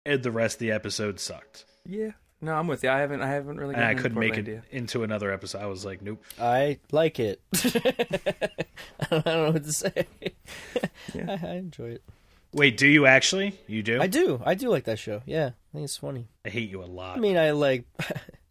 [0.06, 2.12] And the rest of the episode sucked, yeah.
[2.40, 2.90] No, I'm with you.
[2.90, 3.22] I haven't.
[3.22, 3.74] I haven't really.
[3.74, 4.58] and I couldn't make Portlandia.
[4.58, 5.62] it into another episode.
[5.62, 6.22] I was like, nope.
[6.38, 7.40] I like it.
[9.00, 10.06] I don't know what to say.
[11.14, 11.38] Yeah.
[11.42, 12.02] I, I enjoy it.
[12.54, 13.58] Wait, do you actually?
[13.66, 14.00] You do?
[14.00, 14.40] I do.
[14.44, 15.22] I do like that show.
[15.26, 16.28] Yeah, I think it's funny.
[16.44, 17.16] I hate you a lot.
[17.16, 17.84] I mean, I like.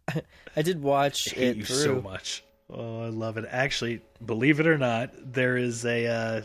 [0.56, 1.76] I did watch I hate it you through.
[1.76, 2.44] so much.
[2.68, 3.46] Oh, I love it.
[3.48, 6.42] Actually, believe it or not, there is a uh,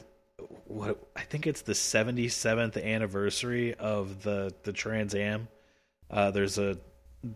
[0.65, 5.47] what I think it's the 77th anniversary of the the Trans Am.
[6.09, 6.77] Uh, there's a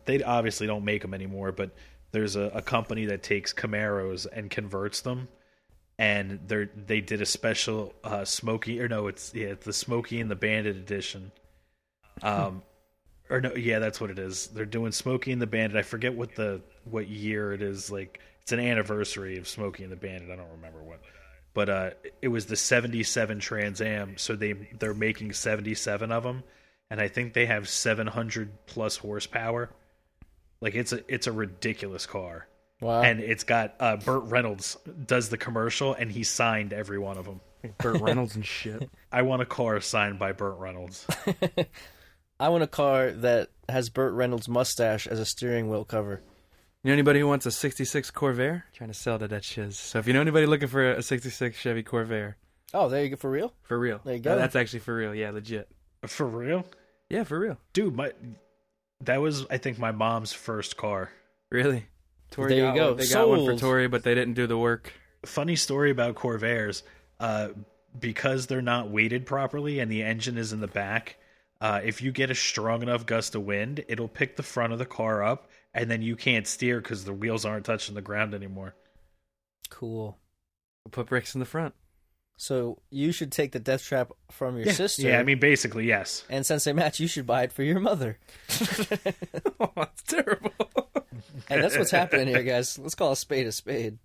[0.06, 1.72] they obviously don't make them anymore, but
[2.12, 5.28] there's a, a company that takes Camaros and converts them,
[5.98, 10.20] and they they did a special uh, Smokey or no, it's yeah, it's the Smokey
[10.20, 11.32] and the Bandit edition.
[12.22, 12.64] Um,
[13.30, 14.48] or no, yeah, that's what it is.
[14.48, 15.78] They're doing Smokey and the Bandit.
[15.78, 17.92] I forget what the what year it is.
[17.92, 20.30] Like it's an anniversary of Smokey and the Bandit.
[20.30, 21.00] I don't remember what,
[21.54, 21.90] but uh,
[22.22, 24.18] it was the '77 Trans Am.
[24.18, 26.44] So they they're making 77 of them,
[26.90, 29.70] and I think they have 700 plus horsepower.
[30.60, 32.48] Like it's a it's a ridiculous car,
[32.84, 33.02] Wow.
[33.02, 37.26] and it's got uh, Burt Reynolds does the commercial, and he signed every one of
[37.26, 37.40] them.
[37.78, 38.90] Burt Reynolds and shit.
[39.12, 41.08] I want a car signed by Burt Reynolds.
[42.40, 46.22] I want a car that has Burt Reynolds' mustache as a steering wheel cover.
[46.84, 48.64] You know anybody who wants a '66 Corvair?
[48.74, 49.78] Trying to sell to that shiz.
[49.78, 52.34] So if you know anybody looking for a '66 Chevy Corvair,
[52.74, 53.16] Oh, there you go.
[53.16, 53.54] For real?
[53.62, 54.34] for real, There you go.
[54.34, 55.14] Uh, that's actually for real.
[55.16, 55.70] Yeah, legit.
[56.08, 56.66] For real,
[57.10, 57.58] Yeah, for real.
[57.72, 57.96] dude.
[57.96, 58.12] My
[59.02, 61.12] that was I think my mom's first car.
[61.50, 61.86] Really.
[62.34, 62.88] Tori There you got go.
[62.90, 62.98] One.
[62.98, 64.92] They got one for Tori, but they didn't do the work.
[65.24, 66.84] funny story about Corvairs.
[67.20, 67.50] Uh,
[67.98, 71.18] because they're not weighted properly and the engine is in the back,
[71.62, 74.80] uh, if you get a strong enough gust of wind, it'll pick the front of
[74.80, 78.34] the car up, and then you can't steer because the wheels aren't touching the ground
[78.34, 78.76] anymore.
[79.70, 80.18] Cool.
[80.84, 81.74] We'll put bricks in the front.
[82.38, 84.74] So you should take the death trap from your yeah.
[84.74, 85.04] sister.
[85.04, 86.26] Yeah, I mean, basically, yes.
[86.30, 88.18] and Sensei Match, you should buy it for your mother.
[89.60, 90.52] oh, that's terrible.
[91.50, 92.78] And that's what's happening here, guys.
[92.80, 94.00] Let's call a spade a spade.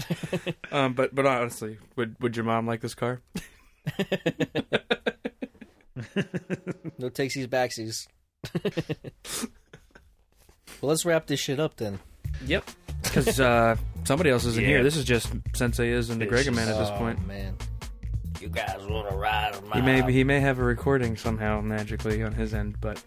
[0.72, 3.20] um, but but honestly, would would your mom like this car?
[6.98, 8.06] No takesies backsies.
[10.80, 11.98] well, let's wrap this shit up then.
[12.46, 12.64] Yep.
[13.02, 14.68] Because uh, somebody else isn't Yeah.
[14.68, 14.82] here.
[14.82, 17.26] This is just Sensei is and the It's Gregor man at this oh, point.
[17.26, 17.56] man.
[18.40, 21.60] You guys want to ride on my He may he may have a recording somehow
[21.60, 23.02] magically on his end, but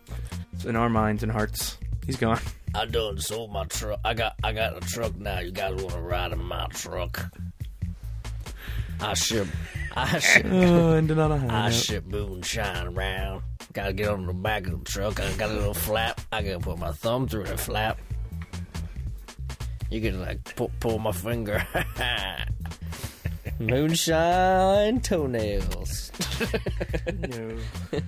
[0.65, 2.39] in our minds and hearts, he's gone.
[2.75, 3.99] I done sold my truck.
[4.05, 5.39] I got I got a truck now.
[5.39, 7.19] You guys want to ride in my truck?
[8.99, 9.47] I ship
[9.95, 11.73] I ship oh, and another I note.
[11.73, 13.41] ship moonshine around.
[13.73, 15.19] Gotta get on the back of the truck.
[15.19, 16.21] I got a little flap.
[16.31, 17.99] I gotta put my thumb through the flap.
[19.93, 21.63] You can like pull, pull my finger.
[23.59, 26.11] Moonshine toenails.
[27.29, 27.57] Yo.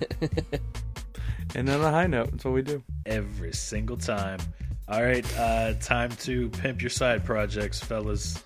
[1.54, 2.82] and on a high note, that's what we do.
[3.06, 4.40] Every single time.
[4.88, 8.42] All right, uh, time to pimp your side projects, fellas.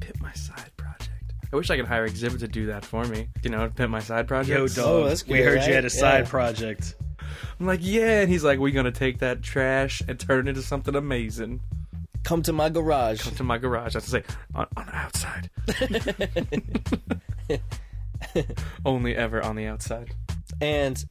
[0.00, 1.10] Pimp my side project.
[1.52, 3.28] I wish I could hire Xzibit to do that for me.
[3.44, 4.58] You know, pimp my side project.
[4.58, 4.86] Yo, dog.
[4.88, 5.84] Oh, that's we good, heard you had right?
[5.84, 6.30] a side Yeah.
[6.30, 6.96] project.
[7.60, 10.62] I'm like, yeah, and he's like, we're gonna take that trash and turn it into
[10.62, 11.60] something amazing.
[12.24, 13.22] Come to my garage.
[13.22, 13.96] Come to my garage.
[13.96, 14.22] I have to say
[14.54, 15.50] on, on the outside.
[18.84, 20.14] Only ever on the outside.
[20.60, 21.02] And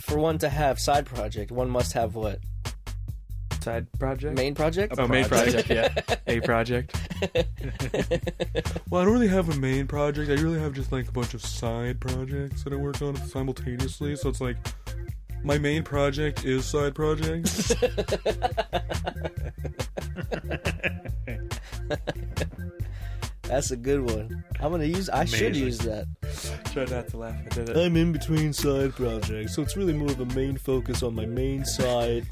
[0.00, 2.40] for one to have side project, one must have what?
[3.60, 4.36] Side project.
[4.36, 4.94] Main project?
[4.98, 5.92] Oh, main project, yeah.
[6.26, 6.96] A project.
[8.90, 10.30] well, I don't really have a main project.
[10.30, 14.14] I really have just like a bunch of side projects that I work on simultaneously.
[14.16, 14.56] So it's like
[15.42, 17.74] my main project is side projects.
[23.48, 24.44] That's a good one.
[24.60, 25.08] I'm gonna use.
[25.08, 26.06] I should use that.
[26.72, 27.34] Try not to laugh.
[27.46, 27.76] I did it.
[27.76, 31.24] I'm in between side projects, so it's really more of a main focus on my
[31.24, 32.26] main side.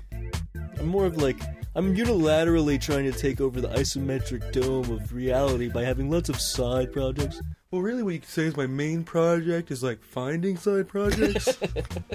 [0.79, 1.41] I'm more of like
[1.75, 6.41] I'm unilaterally trying to take over the isometric dome of reality by having lots of
[6.41, 7.41] side projects.
[7.71, 11.59] Well, really, what you could say is my main project is like finding side projects.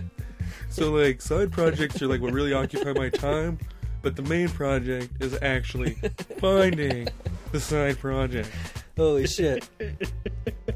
[0.69, 3.59] so, like, side projects are like what really occupy my time,
[4.01, 5.93] but the main project is actually
[6.39, 7.07] finding
[7.51, 8.49] the side project.
[8.97, 9.67] Holy shit!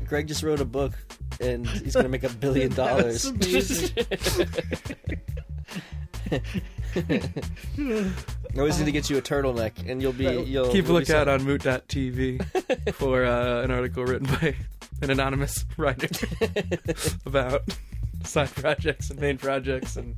[0.08, 0.94] Greg just wrote a book,
[1.40, 3.32] and he's gonna make a billion dollars.
[3.32, 4.76] That's amazing.
[6.96, 11.08] I always need to get you a turtleneck, and you'll be you'll Keep a lookout
[11.08, 11.28] set.
[11.28, 14.56] on moot.tv for uh, an article written by
[15.02, 16.08] an anonymous writer
[17.26, 17.64] about
[18.24, 20.16] side projects and main projects and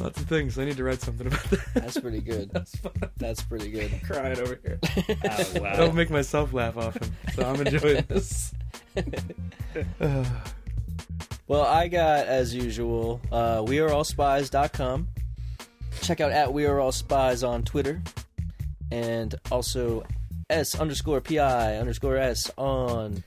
[0.00, 0.58] lots of things.
[0.58, 1.60] I need to write something about that.
[1.74, 2.50] That's pretty good.
[2.52, 2.92] That's fun.
[3.16, 3.92] That's pretty good.
[3.92, 4.78] I'm crying over here.
[4.84, 5.76] Oh, I wow.
[5.76, 8.54] don't make myself laugh often, so I'm enjoying this.
[11.48, 15.08] Well, I got, as usual, uh, weareallspies.com.
[16.02, 18.02] Check out at We Are All Spies on Twitter.
[18.90, 20.04] And also
[20.50, 23.24] S underscore PI underscore S on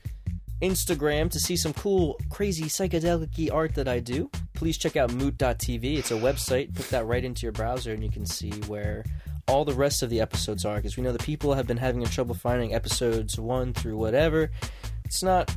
[0.62, 4.30] Instagram to see some cool, crazy, psychedelic art that I do.
[4.62, 5.98] Please check out moot.tv.
[5.98, 6.72] It's a website.
[6.72, 9.04] Put that right into your browser and you can see where
[9.48, 10.76] all the rest of the episodes are.
[10.76, 14.52] Because we know the people have been having trouble finding episodes one through whatever.
[15.04, 15.52] It's not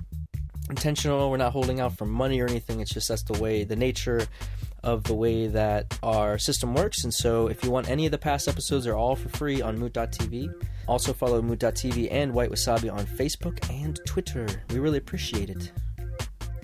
[0.72, 1.30] intentional.
[1.30, 2.80] We're not holding out for money or anything.
[2.80, 4.26] It's just that's the way, the nature
[4.82, 7.04] of the way that our system works.
[7.04, 9.78] And so, if you want any of the past episodes, they're all for free on
[9.78, 10.52] Moot.tv.
[10.88, 14.48] Also, follow Moot.tv and White Wasabi on Facebook and Twitter.
[14.72, 15.72] We really appreciate it.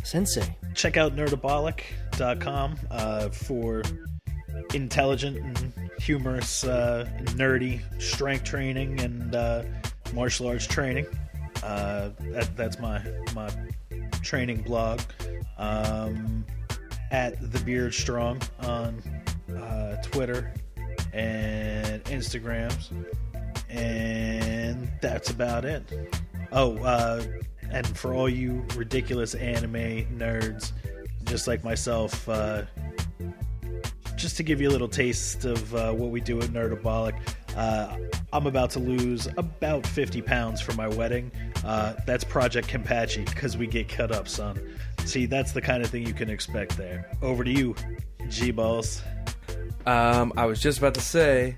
[0.03, 0.55] Sensei.
[0.73, 3.83] Check out nerdabolic.com uh, for
[4.73, 9.63] intelligent and humorous, uh, nerdy strength training and uh,
[10.13, 11.05] martial arts training.
[11.63, 13.01] Uh, that, that's my
[13.35, 13.49] my
[14.21, 14.99] training blog.
[15.57, 16.45] Um,
[17.11, 19.03] at the Beard Strong on
[19.55, 20.53] uh, Twitter
[21.13, 22.89] and Instagrams,
[23.69, 25.83] and that's about it.
[26.53, 27.23] Oh, uh,
[27.71, 30.71] and for all you ridiculous anime nerds,
[31.23, 32.63] just like myself, uh,
[34.15, 37.15] just to give you a little taste of uh, what we do at Nerdabolic,
[37.55, 37.97] uh,
[38.33, 41.31] I'm about to lose about 50 pounds for my wedding.
[41.65, 44.59] Uh, that's Project Kenpachi because we get cut up, son.
[45.05, 47.11] See, that's the kind of thing you can expect there.
[47.21, 47.75] Over to you,
[48.29, 49.01] G Balls.
[49.85, 51.57] Um, I was just about to say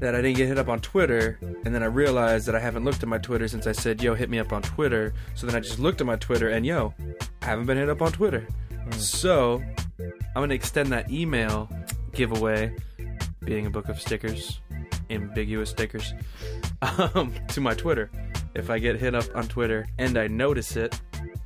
[0.00, 2.84] that I didn't get hit up on Twitter, and then I realized that I haven't
[2.84, 5.14] looked at my Twitter since I said, yo, hit me up on Twitter.
[5.34, 6.94] So then I just looked at my Twitter, and yo,
[7.42, 8.46] I haven't been hit up on Twitter.
[8.70, 8.92] Hmm.
[8.92, 9.62] So
[9.98, 11.70] I'm going to extend that email
[12.12, 12.74] giveaway,
[13.44, 14.60] being a book of stickers,
[15.10, 16.14] ambiguous stickers,
[16.82, 18.10] um, to my Twitter.
[18.54, 20.98] If I get hit up on Twitter and I notice it,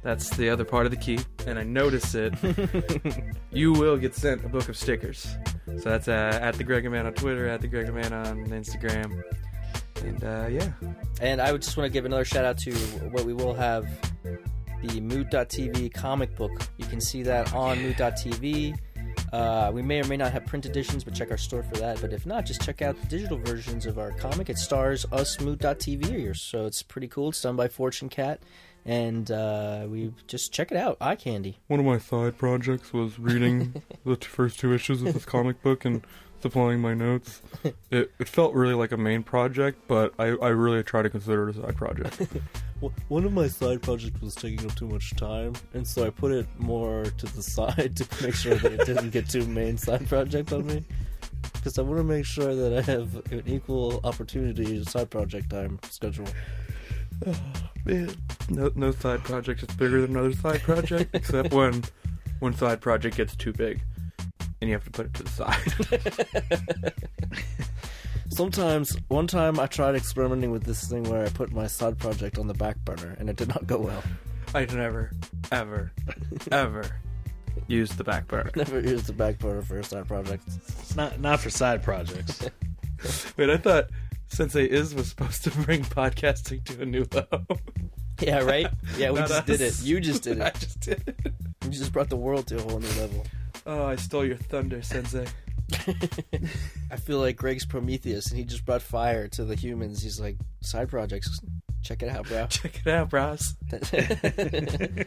[0.02, 2.32] that's the other part of the key, and I notice it,
[3.52, 5.36] you will get sent a book of stickers.
[5.66, 9.22] So that's uh, at the Greg Man on Twitter, at the Greg Man on Instagram,
[10.02, 10.70] and uh, yeah,
[11.20, 12.72] And I would just want to give another shout out to
[13.10, 13.86] what we will have
[14.82, 16.52] the Moot.tv comic book.
[16.78, 18.76] You can see that on Moot.tv.
[19.32, 22.00] Uh, we may or may not have print editions, but check our store for that.
[22.00, 24.50] But if not, just check out the digital versions of our comic.
[24.50, 27.30] It stars us Moot.tv here, so it's pretty cool.
[27.30, 28.40] It's done by Fortune Cat,
[28.84, 30.96] and uh, we just check it out.
[31.00, 31.58] Eye candy.
[31.68, 35.62] One of my side projects was reading the t- first two issues of this comic
[35.62, 36.04] book and
[36.40, 37.42] supplying my notes.
[37.90, 41.48] It, it felt really like a main project, but I, I really try to consider
[41.48, 42.22] it a side project.
[43.08, 46.32] One of my side projects was taking up too much time, and so I put
[46.32, 50.08] it more to the side to make sure that it didn't get too main side
[50.08, 50.84] project on me.
[51.52, 55.50] Because I want to make sure that I have an equal opportunity to side project
[55.50, 56.28] time schedule.
[57.84, 58.10] man,
[58.48, 61.84] no no side project is bigger than another side project, except when
[62.38, 63.82] one side project gets too big,
[64.60, 65.74] and you have to put it to the side.
[68.40, 72.38] Sometimes, one time I tried experimenting with this thing where I put my side project
[72.38, 74.02] on the back burner, and it did not go well.
[74.54, 75.10] I never,
[75.52, 75.92] ever,
[76.50, 76.90] ever
[77.66, 78.50] use the back burner.
[78.56, 80.44] Never used the back burner for a side project.
[80.46, 82.48] It's not not for side projects.
[83.36, 83.90] Wait, I thought
[84.28, 87.60] Sensei is was supposed to bring podcasting to a new level.
[88.22, 88.68] Yeah, right?
[88.96, 89.82] Yeah, we Not just did it.
[89.82, 90.42] You just did it.
[90.44, 91.32] I just did it.
[91.64, 93.26] You just brought the world to a whole new level.
[93.66, 95.26] Oh, I stole your thunder, Sensei.
[96.90, 100.02] I feel like Greg's Prometheus, and he just brought fire to the humans.
[100.02, 101.40] He's like, side projects.
[101.82, 102.46] Check it out, bro.
[102.50, 103.54] Check it out, bros.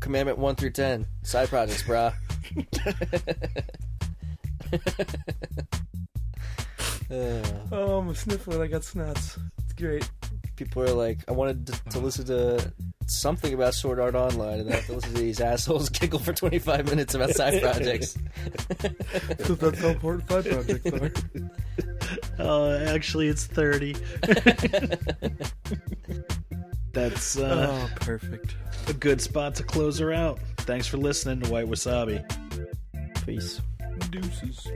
[0.00, 1.06] Commandment 1 through 10.
[1.22, 2.14] Side projects, brah.
[7.10, 8.60] Uh, Oh, I'm sniffling.
[8.60, 9.38] I got snots.
[9.64, 10.08] It's great.
[10.56, 12.72] people are like, I wanted to, to listen to
[13.10, 16.18] something about Sword Art Online, and then I have to listen to these assholes giggle
[16.18, 18.16] for 25 minutes about side projects.
[19.44, 20.92] So that's how important side projects
[22.38, 22.42] are.
[22.42, 23.96] Uh, actually, it's 30.
[26.92, 28.56] That's uh, oh, perfect.
[28.88, 30.40] a good spot to close her out.
[30.58, 32.24] Thanks for listening to White Wasabi.
[33.24, 33.60] Peace.
[34.10, 34.66] Deuces.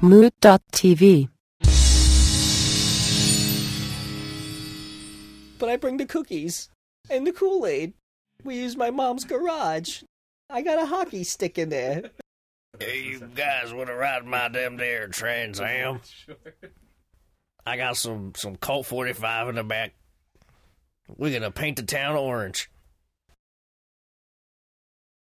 [0.00, 1.33] Moot.tv.
[5.64, 6.68] But I bring the cookies
[7.08, 7.94] and the Kool Aid.
[8.44, 10.02] We use my mom's garage.
[10.50, 12.10] I got a hockey stick in there.
[12.78, 16.02] Hey, you guys want to ride my damn there Trans Am?
[17.66, 19.94] I got some some Colt 45 in the back.
[21.16, 22.70] We're gonna paint the town orange.